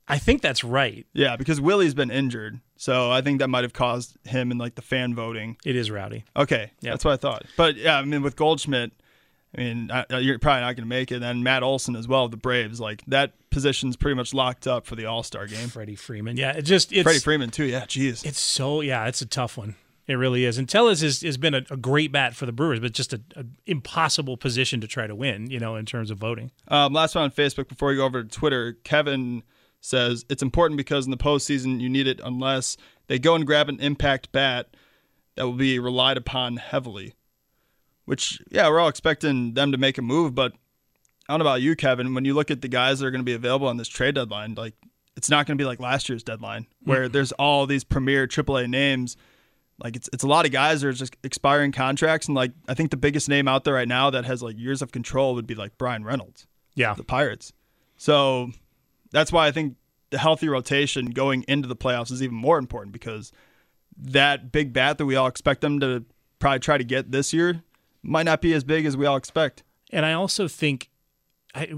[0.07, 1.07] I think that's right.
[1.13, 4.75] Yeah, because Willy's been injured, so I think that might have caused him in like
[4.75, 5.57] the fan voting.
[5.65, 6.25] It is Rowdy.
[6.35, 7.45] Okay, yeah, that's what I thought.
[7.57, 8.91] But yeah, I mean, with Goldschmidt,
[9.55, 11.21] I mean, I, you're probably not going to make it.
[11.21, 14.85] And Matt Olson as well, of the Braves, like that position's pretty much locked up
[14.85, 15.67] for the All Star game.
[15.67, 17.65] Freddie Freeman, yeah, it just it's Freddie Freeman too.
[17.65, 18.25] Yeah, jeez.
[18.25, 19.75] It's so yeah, it's a tough one.
[20.07, 20.57] It really is.
[20.57, 23.55] And Tellez has, has been a, a great bat for the Brewers, but just an
[23.65, 25.49] impossible position to try to win.
[25.49, 26.51] You know, in terms of voting.
[26.67, 28.77] Um, last one on Facebook before we go over to Twitter.
[28.83, 29.43] Kevin
[29.81, 33.67] says it's important because in the postseason you need it unless they go and grab
[33.67, 34.75] an impact bat
[35.35, 37.13] that will be relied upon heavily.
[38.05, 40.53] Which yeah, we're all expecting them to make a move, but
[41.27, 42.13] I don't know about you, Kevin.
[42.13, 44.15] When you look at the guys that are going to be available on this trade
[44.15, 44.73] deadline, like
[45.15, 48.69] it's not going to be like last year's deadline where there's all these premier AAA
[48.69, 49.17] names.
[49.83, 52.73] Like it's it's a lot of guys that are just expiring contracts, and like I
[52.73, 55.47] think the biggest name out there right now that has like years of control would
[55.47, 57.53] be like Bryan Reynolds Yeah, the Pirates.
[57.97, 58.51] So
[59.11, 59.75] that's why I think
[60.09, 63.31] the healthy rotation going into the playoffs is even more important because
[63.97, 66.05] that big bat that we all expect them to
[66.39, 67.63] probably try to get this year
[68.03, 69.63] might not be as big as we all expect.
[69.91, 70.89] and I also think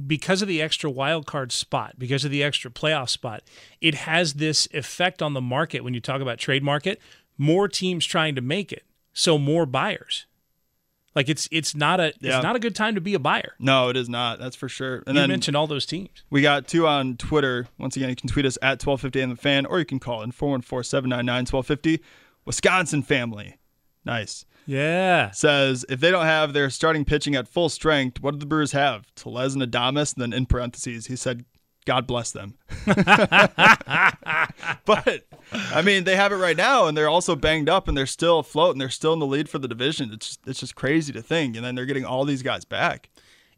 [0.05, 3.41] because of the extra wild card spot, because of the extra playoff spot,
[3.81, 6.99] it has this effect on the market when you talk about trade market.
[7.37, 10.27] more teams trying to make it, so more buyers.
[11.15, 12.35] Like it's it's not a Yeah.
[12.37, 13.53] it's not a good time to be a buyer.
[13.59, 14.37] No, it is not.
[14.39, 15.03] That's for sure.
[15.07, 16.23] And you mentioned all those teams.
[16.29, 17.67] we got two on Twitter.
[17.79, 20.21] Once again, you can tweet us at 1250 and the fan, or you can call
[20.21, 22.03] in 414 799 1250.
[22.45, 23.57] Wisconsin family.
[24.05, 24.45] Nice.
[24.65, 25.31] Yeah.
[25.31, 28.71] Says if they don't have their starting pitching at full strength, what do the Brewers
[28.71, 29.13] have?
[29.15, 31.45] Tellez and Adames, and then in parentheses, he said,
[31.85, 32.55] God bless them.
[34.85, 38.05] but I mean, they have it right now, and they're also banged up, and they're
[38.05, 40.11] still afloat, and they're still in the lead for the division.
[40.13, 43.09] It's just, it's just crazy to think, and then they're getting all these guys back.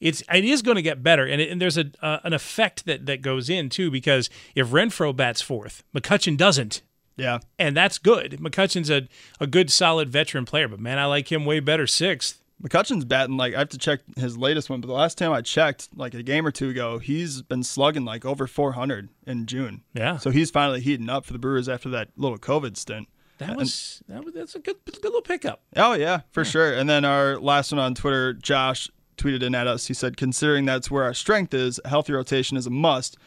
[0.01, 2.85] It's it is going to get better, and, it, and there's a uh, an effect
[2.85, 6.81] that that goes in too because if Renfroe bats fourth, McCutchen doesn't.
[7.17, 7.39] Yeah.
[7.57, 8.33] And that's good.
[8.41, 9.07] McCutchen's a,
[9.39, 12.41] a good, solid veteran player, but man, I like him way better sixth.
[12.63, 15.41] McCutchen's batting like I have to check his latest one, but the last time I
[15.41, 19.83] checked, like a game or two ago, he's been slugging like over 400 in June.
[19.93, 20.17] Yeah.
[20.17, 23.07] So he's finally heating up for the Brewers after that little COVID stint.
[23.39, 25.61] That was, And- that was that's a good good little pickup.
[25.75, 26.73] Oh yeah, for sure.
[26.73, 29.87] And then our last one on Twitter, Josh tweeted in at us.
[29.87, 33.17] He said, "Considering that's where our strength is, a healthy rotation is a must.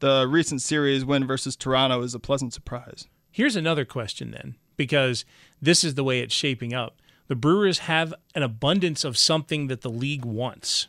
[0.00, 5.24] The recent series win versus Toronto is a pleasant surprise." Here's another question then, because
[5.60, 6.96] this is the way it's shaping up.
[7.28, 10.88] The Brewers have an abundance of something that the league wants,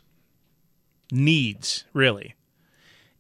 [1.12, 2.36] needs, really.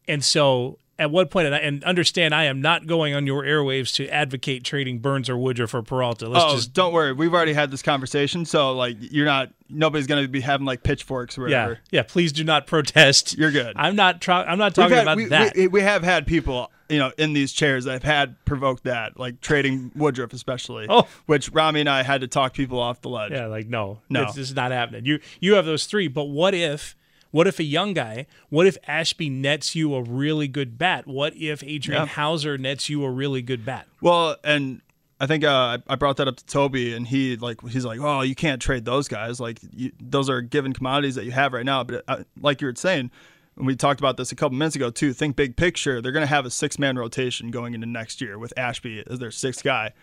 [0.07, 3.43] And so at what point, and, I, and understand I am not going on your
[3.43, 6.28] airwaves to advocate trading Burnes or Woodruff for Peralta.
[6.28, 7.13] Let's oh, just, don't worry.
[7.13, 9.51] We've already had this conversation, so like you're not.
[9.70, 11.80] Nobody's gonna be having like pitchforks or yeah, whatever.
[11.91, 13.38] yeah, please do not protest.
[13.38, 13.74] You're good.
[13.78, 15.55] I'm not, try, I'm not talking had- about we, that.
[15.55, 19.20] We, we have had people, you know, in these chairs that have had provoked that,
[19.20, 20.88] like trading Woodruff, especially.
[20.90, 21.08] Oh.
[21.28, 23.32] which Rami and I had to talk people off the ledge.
[23.32, 24.24] Yeah, like no, No.
[24.24, 25.06] it's, this is not happening.
[25.06, 26.96] You you have those three, but what if
[27.32, 28.26] what if a young guy?
[28.50, 31.06] What if Ashby nets you a really good bat?
[31.06, 32.08] What if Adrian.
[32.08, 33.86] Houser nets you a really good bat?
[34.02, 34.82] Well, and
[35.20, 38.00] I think uh, I I brought that up to Toby, and he like he's like,
[38.00, 39.40] "Oh, you can't trade those guys.
[39.40, 42.68] Like you, those are given commodities that you have right now." But uh, like you
[42.68, 43.12] were saying,
[43.60, 45.14] and we talked about this a couple minutes ago too.
[45.14, 46.01] Think big picture.
[46.01, 49.20] They're going to have a six man rotation going into next year with Ashby as
[49.20, 49.93] their sixth guy.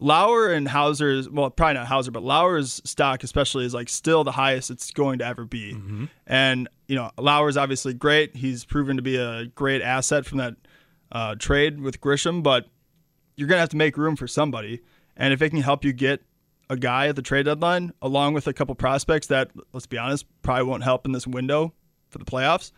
[0.00, 4.32] Lauer and Houser's well, probably not Houser, but Lauer's stock especially is like still the
[4.32, 5.72] highest it's going to ever be.
[6.26, 8.34] And you know, Lauer's obviously great.
[8.34, 10.54] He's proven to be a great asset from that
[11.12, 12.66] uh, trade with Grisham, but
[13.36, 14.80] you're gonna have to make room for somebody.
[15.16, 16.22] And if it can help you get
[16.70, 20.26] a guy at the trade deadline, along with a couple prospects that, let's be honest,
[20.42, 21.74] probably won't help in this window
[22.18, 22.72] for the playoffs,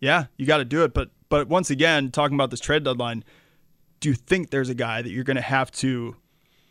[0.00, 0.92] yeah, you got to do it.
[0.94, 3.24] But but once again, talking about this trade deadline,
[4.00, 6.16] do you think there's a guy that you're gonna have to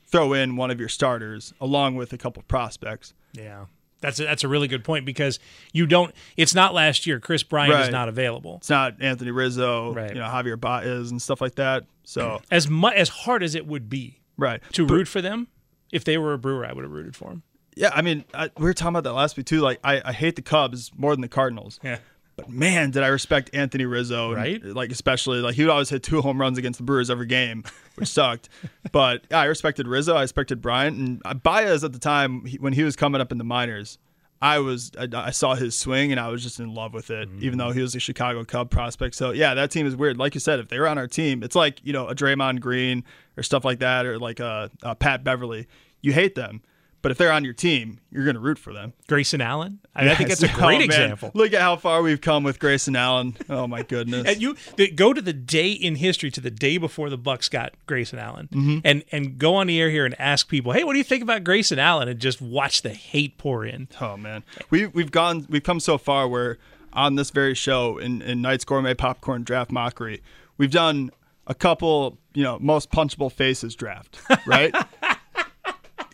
[0.08, 3.14] throw in one of your starters along with a couple prospects?
[3.34, 3.66] Yeah,
[4.02, 5.40] that's a, that's a really good point because
[5.74, 6.14] you don't.
[6.38, 7.20] It's not last year.
[7.20, 8.58] Kris Bryant is not available.
[8.58, 10.10] It's not Anthony Rizzo, Right.
[10.14, 11.86] you know, Javier Baez and stuff like that.
[12.04, 15.48] So As much as hard as it would be right to But- root for them,
[15.92, 17.44] if they were a Brewer, I would have rooted for them.
[17.76, 19.62] Yeah, I mean, I, we were talking about that last week too.
[19.62, 21.80] Like, I, I hate the Cubs more than the Cardinals.
[21.82, 22.00] Yeah.
[22.42, 24.64] But man, did I respect Anthony Rizzo, and, Right?
[24.64, 27.64] Like, especially like he would always hit two home runs against the Brewers every game,
[27.96, 28.50] which sucked.
[28.92, 30.16] but yeah, I respected Rizzo.
[30.16, 33.32] I respected Bryant and uh, Baez at the time he, when he was coming up
[33.32, 33.98] in the minors.
[34.42, 37.30] I was I, I saw his swing and I was just in love with it,
[37.39, 37.76] even though mm.
[37.76, 39.14] he was a Chicago Cub prospect.
[39.14, 40.18] So yeah, that team is weird.
[40.18, 42.60] Like you said, if they were on our team, it's like you know a Draymond
[42.60, 43.04] Green
[43.38, 45.68] or stuff like that, or like a, a Pat Beverley.
[46.02, 46.64] You hate them,
[47.02, 48.93] but if they're on your team, you're going to root for them.
[49.08, 49.80] Grayson Allen.
[49.95, 50.82] I, mean, I think that's a Oh, great man.
[50.84, 51.32] example.
[51.34, 53.36] Look at how far we've come with Grayson Allen.
[53.49, 54.24] Oh my goodness.
[54.28, 57.49] And you the, go to the day in history to the day before the Bucks
[57.49, 58.82] got Grayson Allen, Mhm.
[58.86, 61.24] and and go on the air here and ask people, hey, what do you think
[61.24, 62.08] about Grayson Allen?
[62.08, 63.88] And just watch the hate pour in.
[63.99, 66.58] Oh man, we we've gone we've come so far where
[66.93, 70.22] on this very show in in Knights Gourmet Popcorn Draft Mockery,
[70.58, 71.10] we've done
[71.47, 74.74] a couple you know most punchable faces draft, right?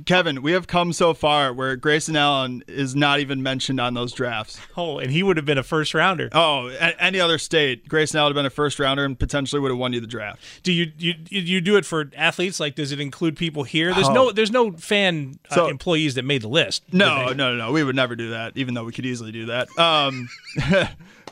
[0.06, 4.14] Kevin, we have come so far where Grayson Allen is not even mentioned on those
[4.14, 4.60] drafts.
[4.78, 6.30] Oh, and he would have been a first rounder.
[6.34, 9.60] Oh, a- any other state, Grayson Allen would have been a first rounder and potentially
[9.60, 10.40] would have won you the draft.
[10.64, 12.60] Do you you you do it for athletes?
[12.60, 13.94] Like, does it include people here?
[13.94, 14.14] There's Oh.
[14.14, 16.84] no there's no fan uh, So- employees that made the list.
[16.92, 17.72] No, no, no, no.
[17.72, 19.68] We would never do that, even though we could easily do that.
[19.80, 20.30] Um,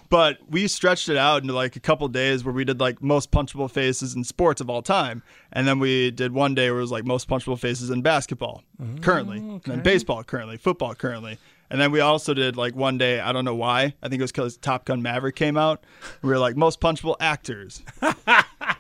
[0.10, 3.32] but we stretched it out into like a couple days where we did like most
[3.32, 6.84] punchable faces in sports of all time, and then we did one day where it
[6.84, 8.64] was like most punchable faces in basketball
[9.02, 11.38] currently, and then baseball currently, football currently.
[11.70, 13.96] And then we also did like one day, I don't know why.
[14.02, 15.84] I think it was because Top Gun Maverick came out.
[16.22, 17.82] We were like most punchable actors.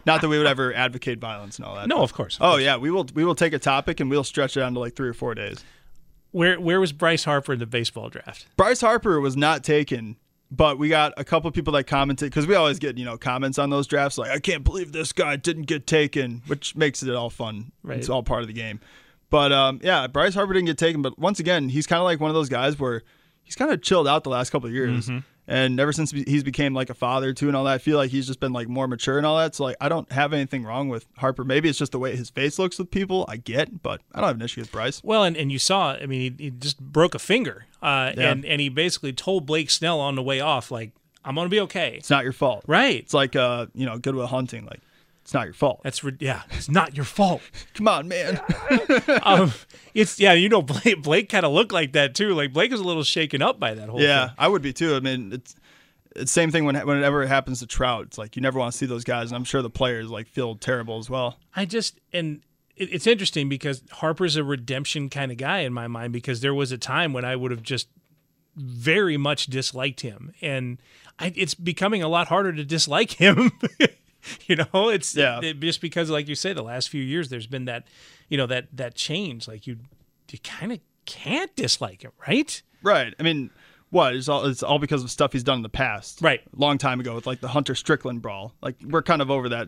[0.05, 1.87] Not that we would ever advocate violence and all that.
[1.87, 3.07] No, of course, of oh yeah, we will.
[3.15, 5.33] We will take a topic and we'll stretch it out to like three or four
[5.33, 5.63] days.
[6.31, 8.45] Where where was Bryce Harper in the baseball draft?
[8.55, 10.17] Bryce Harper was not taken
[10.51, 13.17] but we got a couple of people that commented because we always get you know
[13.17, 17.01] comments on those drafts like I can't believe this guy didn't get taken, which makes
[17.03, 17.71] it all fun.
[17.83, 17.97] Right.
[17.97, 18.79] It's all part of the game.
[19.29, 22.19] But um, yeah, Bryce Harper didn't get taken, but once again, he's kind of like
[22.19, 23.01] one of those guys where
[23.43, 25.09] he's kind of chilled out the last couple of years.
[25.09, 25.23] Mhm.
[25.47, 28.09] And ever since he's became like a father too and all that, I feel like
[28.09, 29.53] he's just been like more mature and all that.
[29.53, 31.43] So like I don't have anything wrong with Harper.
[31.43, 33.25] Maybe it's just the way his face looks with people.
[33.27, 35.03] I get, but I don't have an issue with Bryce.
[35.03, 38.31] Well, and, and you saw, I mean, he, he just broke a finger, uh, Yeah.
[38.31, 40.93] and and he basically told Blake Snell on the way off, like,
[41.23, 42.63] "I'm gonna be okay." It's not your fault.
[42.65, 42.97] Right.
[42.99, 44.65] It's like uh, you know, Good Will Hunting.
[44.65, 44.81] Like
[45.25, 45.81] it's not your fault.
[45.83, 47.41] That's yeah, it's not your fault.
[47.73, 48.39] Come on, man.
[49.23, 49.53] um,
[49.95, 52.35] it's yeah, you know, Blake, Blake kind of looked like that too.
[52.35, 53.99] Like Blake was a little shaken up by that whole.
[53.99, 54.35] yeah, thing.
[54.37, 54.95] I would be too.
[54.95, 55.55] I mean, it's
[56.15, 58.05] it's same thing when whenever it happens to Trout.
[58.05, 60.27] It's like you never want to see those guys, and I'm sure the players like
[60.27, 61.39] feel terrible as well.
[61.55, 62.41] I just and
[62.75, 66.53] it, it's interesting because Harper's a redemption kind of guy in my mind because there
[66.53, 67.87] was a time when I would have just
[68.55, 70.77] very much disliked him, and
[71.17, 73.53] I, it's becoming a lot harder to dislike him.
[74.47, 75.39] you know, it's Yeah.
[75.41, 77.87] it- just because, like you say, the last few years there's been that,
[78.29, 79.47] you know, that that change.
[79.47, 79.77] Like you,
[80.31, 82.61] you kind of can't dislike him, right?
[82.81, 83.13] Right.
[83.19, 83.49] I mean,
[83.91, 84.15] what?
[84.15, 86.21] It's all it's all because of stuff he's done in the past.
[86.21, 86.41] Right.
[86.55, 88.53] Long time ago with like the Hunter Strickland brawl.
[88.61, 89.67] Like we're kind of over that.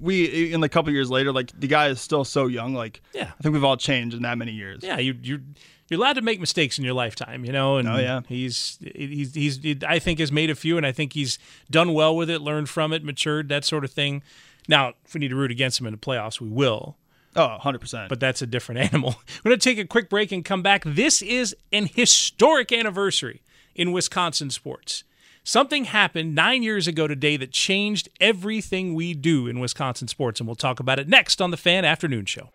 [0.00, 2.74] We in a couple years later, like the guy is still so young.
[2.74, 3.30] Like Yeah.
[3.38, 4.80] I think we've all changed in that many years.
[4.82, 5.40] Yeah, you you
[5.88, 7.76] you're allowed to make mistakes in your lifetime, you know.
[7.76, 8.20] And Oh, yeah.
[8.28, 11.38] he's he's he's he, I think has made a few, and I think he's
[11.70, 14.22] done well with it, learned from it, matured, that sort of thing.
[14.68, 16.96] Now, if we need to root against him in the playoffs, we will.
[17.36, 18.08] Oh, 100 percent.
[18.08, 19.16] But that's a different animal.
[19.44, 20.82] We're going to take a quick break and come back.
[20.84, 23.42] This is an historic anniversary
[23.74, 25.04] in Wisconsin sports.
[25.44, 30.48] Something happened nine years ago today that changed everything we do in Wisconsin sports, and
[30.48, 32.50] we'll talk about it next on the Fan Afternoon Show.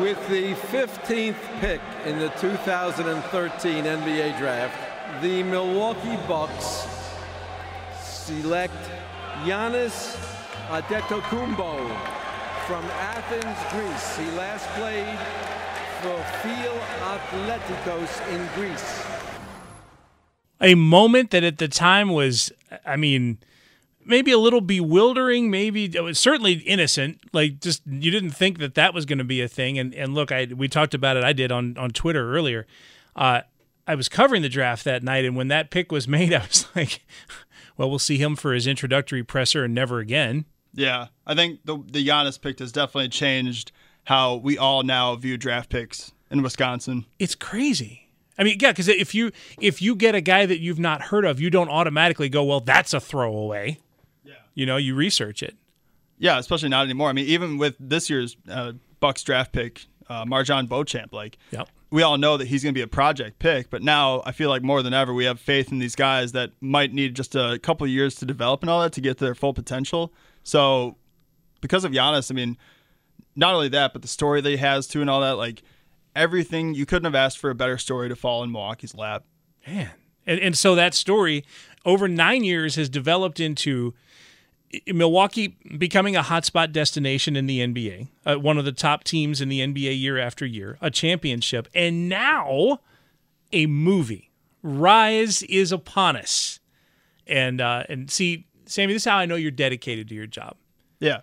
[0.00, 6.88] With the 15th pick in the 2013 NBA draft, the Milwaukee Bucks
[8.00, 8.74] select
[9.44, 10.16] Giannis
[10.68, 11.76] Antetokounmpo
[12.66, 14.16] from Athens, Greece.
[14.16, 15.18] He last played
[16.00, 16.76] for Feel
[17.12, 19.04] Atletikos in Greece.
[20.60, 22.50] a moment that at the time was,
[22.86, 23.38] I mean,
[24.06, 27.20] maybe a little bewildering, maybe it was certainly innocent.
[27.32, 29.78] Like just you didn't think that that was going to be a thing.
[29.78, 31.24] And and look, I we talked about it.
[31.24, 32.66] I did on on Twitter earlier.
[33.16, 33.42] Uh,
[33.86, 36.66] I was covering the draft that night, and when that pick was made, I was
[36.74, 37.04] like,
[37.76, 41.76] "Well, we'll see him for his introductory presser and never again." Yeah, I think the
[41.86, 43.72] the Giannis pick has definitely changed
[44.04, 47.06] how we all now view draft picks in Wisconsin.
[47.18, 48.10] It's crazy.
[48.36, 49.30] I mean, yeah, because if you
[49.60, 52.60] if you get a guy that you've not heard of, you don't automatically go, "Well,
[52.60, 53.78] that's a throwaway."
[54.54, 55.56] You know, you research it.
[56.18, 57.08] Yeah, especially not anymore.
[57.08, 61.68] I mean, even with this year's uh, Bucks draft pick, uh, MarJon Beauchamp, like Yep.
[61.90, 64.48] we all know that he's going to be a project pick, but now I feel
[64.48, 67.58] like more than ever we have faith in these guys that might need just a
[67.62, 70.12] couple of years to develop and all that to get to their full potential.
[70.44, 70.96] So
[71.60, 72.56] because of Giannis, I mean,
[73.34, 75.62] not only that, but the story that he has too and all that, like
[76.14, 79.24] everything you couldn't have asked for a better story to fall in Milwaukee's lap.
[79.66, 79.90] Man.
[80.26, 81.44] And, and so that story
[81.84, 83.94] over nine years has developed into
[84.86, 89.48] Milwaukee becoming a hotspot destination in the NBA, uh, one of the top teams in
[89.48, 92.80] the NBA year after year, a championship, and now
[93.52, 94.30] a movie.
[94.62, 96.60] Rise is upon us.
[97.26, 100.56] And uh, and see, Sammy, this is how I know you're dedicated to your job.
[101.00, 101.20] Yeah.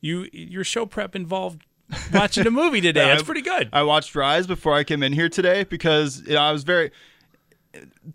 [0.00, 1.64] You your show prep involved
[2.12, 3.06] watching a movie today.
[3.06, 3.68] Yeah, That's pretty good.
[3.72, 6.90] I watched Rise before I came in here today because you know, I was very.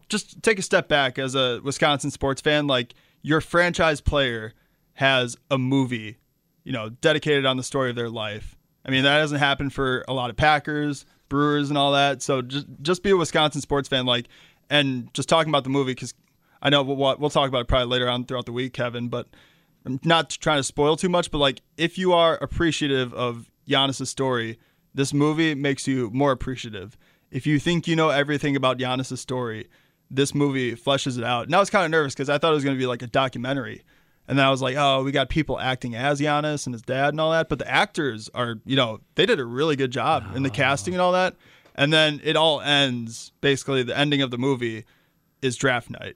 [0.08, 2.68] Just take a step back as a Wisconsin sports fan.
[2.68, 4.54] Like your franchise player
[5.00, 6.18] has a movie,
[6.66, 8.58] you know, dedicated on the story of their life.
[8.84, 12.22] I mean, that hasn't happened for a lot of Packers, Brewers, and all that.
[12.22, 14.28] So just just be a Wisconsin sports fan, like,
[14.70, 16.14] and just talking about the movie because
[16.62, 19.08] I know we'll, we'll talk about it probably later on throughout the week, Kevin.
[19.08, 19.30] But
[19.86, 24.08] I'm not trying to spoil too much, but like if you are appreciative of Giannis'
[24.08, 24.60] story,
[24.94, 26.98] this movie makes you more appreciative.
[27.32, 29.70] If you think you know everything about Giannis' story,
[30.12, 31.46] this movie fleshes it out.
[31.46, 33.02] And I was kind of nervous because I thought it was going to be like
[33.02, 33.84] a documentary.
[34.30, 37.10] And then I was like, oh, we got people acting as Giannis and his dad
[37.10, 37.50] and all that.
[37.50, 40.94] But the actors are, you know, they did a really good job in the casting
[40.94, 41.36] and all that.
[41.74, 44.86] And then it all ends basically, the ending of the movie
[45.42, 46.16] is draft night.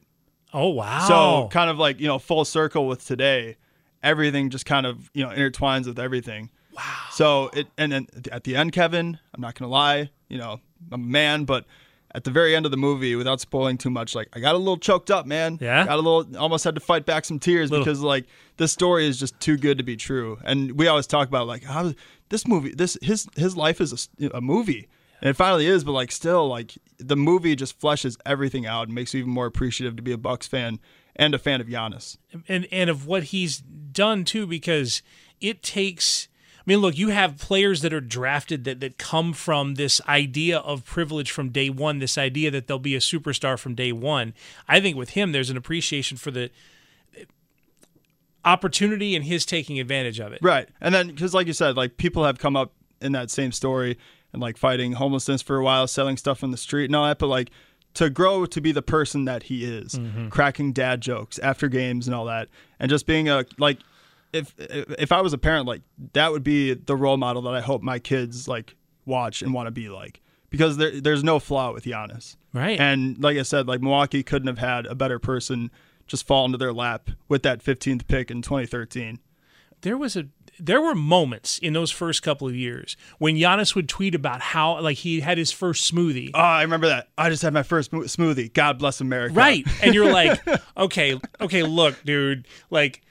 [0.54, 1.08] Oh wow!
[1.08, 3.58] So kind of like you know full circle with today,
[4.04, 6.52] everything just kind of you know intertwines with everything.
[6.76, 6.84] Wow.
[7.12, 10.60] So it and then at the end, Kevin, I'm not gonna lie, you know
[10.92, 11.66] I'm a man, but
[12.16, 14.58] at the very end of the movie, without spoiling too much, like I got a
[14.58, 15.58] little choked up, man.
[15.60, 15.86] Yeah?
[15.86, 17.84] Got a little, almost had to fight back some tears Little.
[17.84, 18.26] because like
[18.58, 20.38] this story is just too good to be true.
[20.44, 21.94] And we always talk about like how
[22.30, 24.88] this movie, this his his life is a movie.
[25.22, 28.96] And it finally is, but like still, like the movie just fleshes everything out and
[28.96, 30.80] makes you even more appreciative to be a Bucks fan
[31.16, 32.18] and a fan of Giannis.
[32.48, 35.02] and and of what he's done too because
[35.40, 36.28] it takes
[36.66, 40.86] mean look you have players that are drafted that that come from this idea of
[40.86, 44.34] privilege from day 1 this idea that they'll be a superstar from day 1
[44.68, 46.50] I think with him there's an appreciation for the
[48.46, 50.68] opportunity and his taking advantage of it Right.
[50.82, 53.98] And then, because like you said, like people have come up in that same story
[54.34, 57.20] and like fighting homelessness for a while, selling stuff on the street and all that,
[57.20, 57.50] but like
[57.96, 60.30] to grow to be the person that he is, Mhm.
[60.30, 62.50] cracking dad jokes after games and all that,
[62.80, 63.80] and just being a like.
[64.34, 65.82] If if I was a parent, like
[66.14, 68.76] that would be the role model that I hope my kids like
[69.06, 72.80] watch and want to be like, because there there's no flaw with Giannis, Right.
[72.80, 75.72] And like I said, like Milwaukee couldn't have had a better person
[76.08, 79.20] just fall into their lap with that 15th pick in 2013.
[79.82, 80.26] there was a
[80.60, 84.80] there were moments in those first couple of years when Giannis would tweet about how
[84.82, 86.30] like he had his first smoothie.
[86.34, 87.08] Oh, I remember that.
[87.18, 88.54] I just had my first smoothie.
[88.54, 89.34] God bless America.
[89.34, 89.66] Right.
[89.82, 90.40] And you're like,
[90.78, 93.02] okay, okay, look, dude, like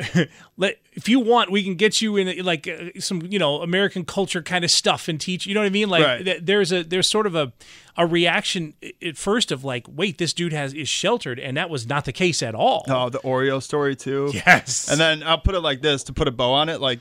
[0.56, 4.04] let if you want we can get you in like uh, some you know american
[4.04, 6.24] culture kind of stuff and teach you know what i mean like Right.
[6.24, 7.52] th- there's a there's sort of a
[7.96, 8.74] a reaction
[9.04, 12.12] at first of like wait this dude has is sheltered and that was not the
[12.12, 14.30] case at all Oh, the Oreo story too.
[14.32, 14.90] Yes.
[14.90, 16.80] And then I'll put it like this to put a bow on it.
[16.80, 17.00] Like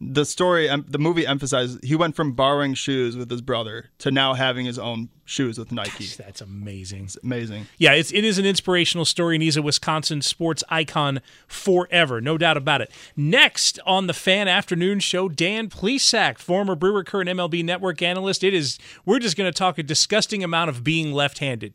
[0.00, 4.34] the story, the movie emphasizes he went from borrowing shoes with his brother to now
[4.34, 6.06] having his own shoes with Nike.
[6.06, 7.04] that's amazing.
[7.04, 7.66] It's amazing.
[7.78, 12.36] Yeah, it's it is an inspirational story, and he's a Wisconsin sports icon forever, no
[12.36, 12.90] doubt about it.
[13.16, 18.44] Next on the Fan Afternoon Show, Dan Plesac, former Brewer current MLB Network analyst.
[18.44, 21.74] It is we're just going to talk a disgusting amount of being left-handed.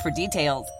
[0.00, 0.79] for details.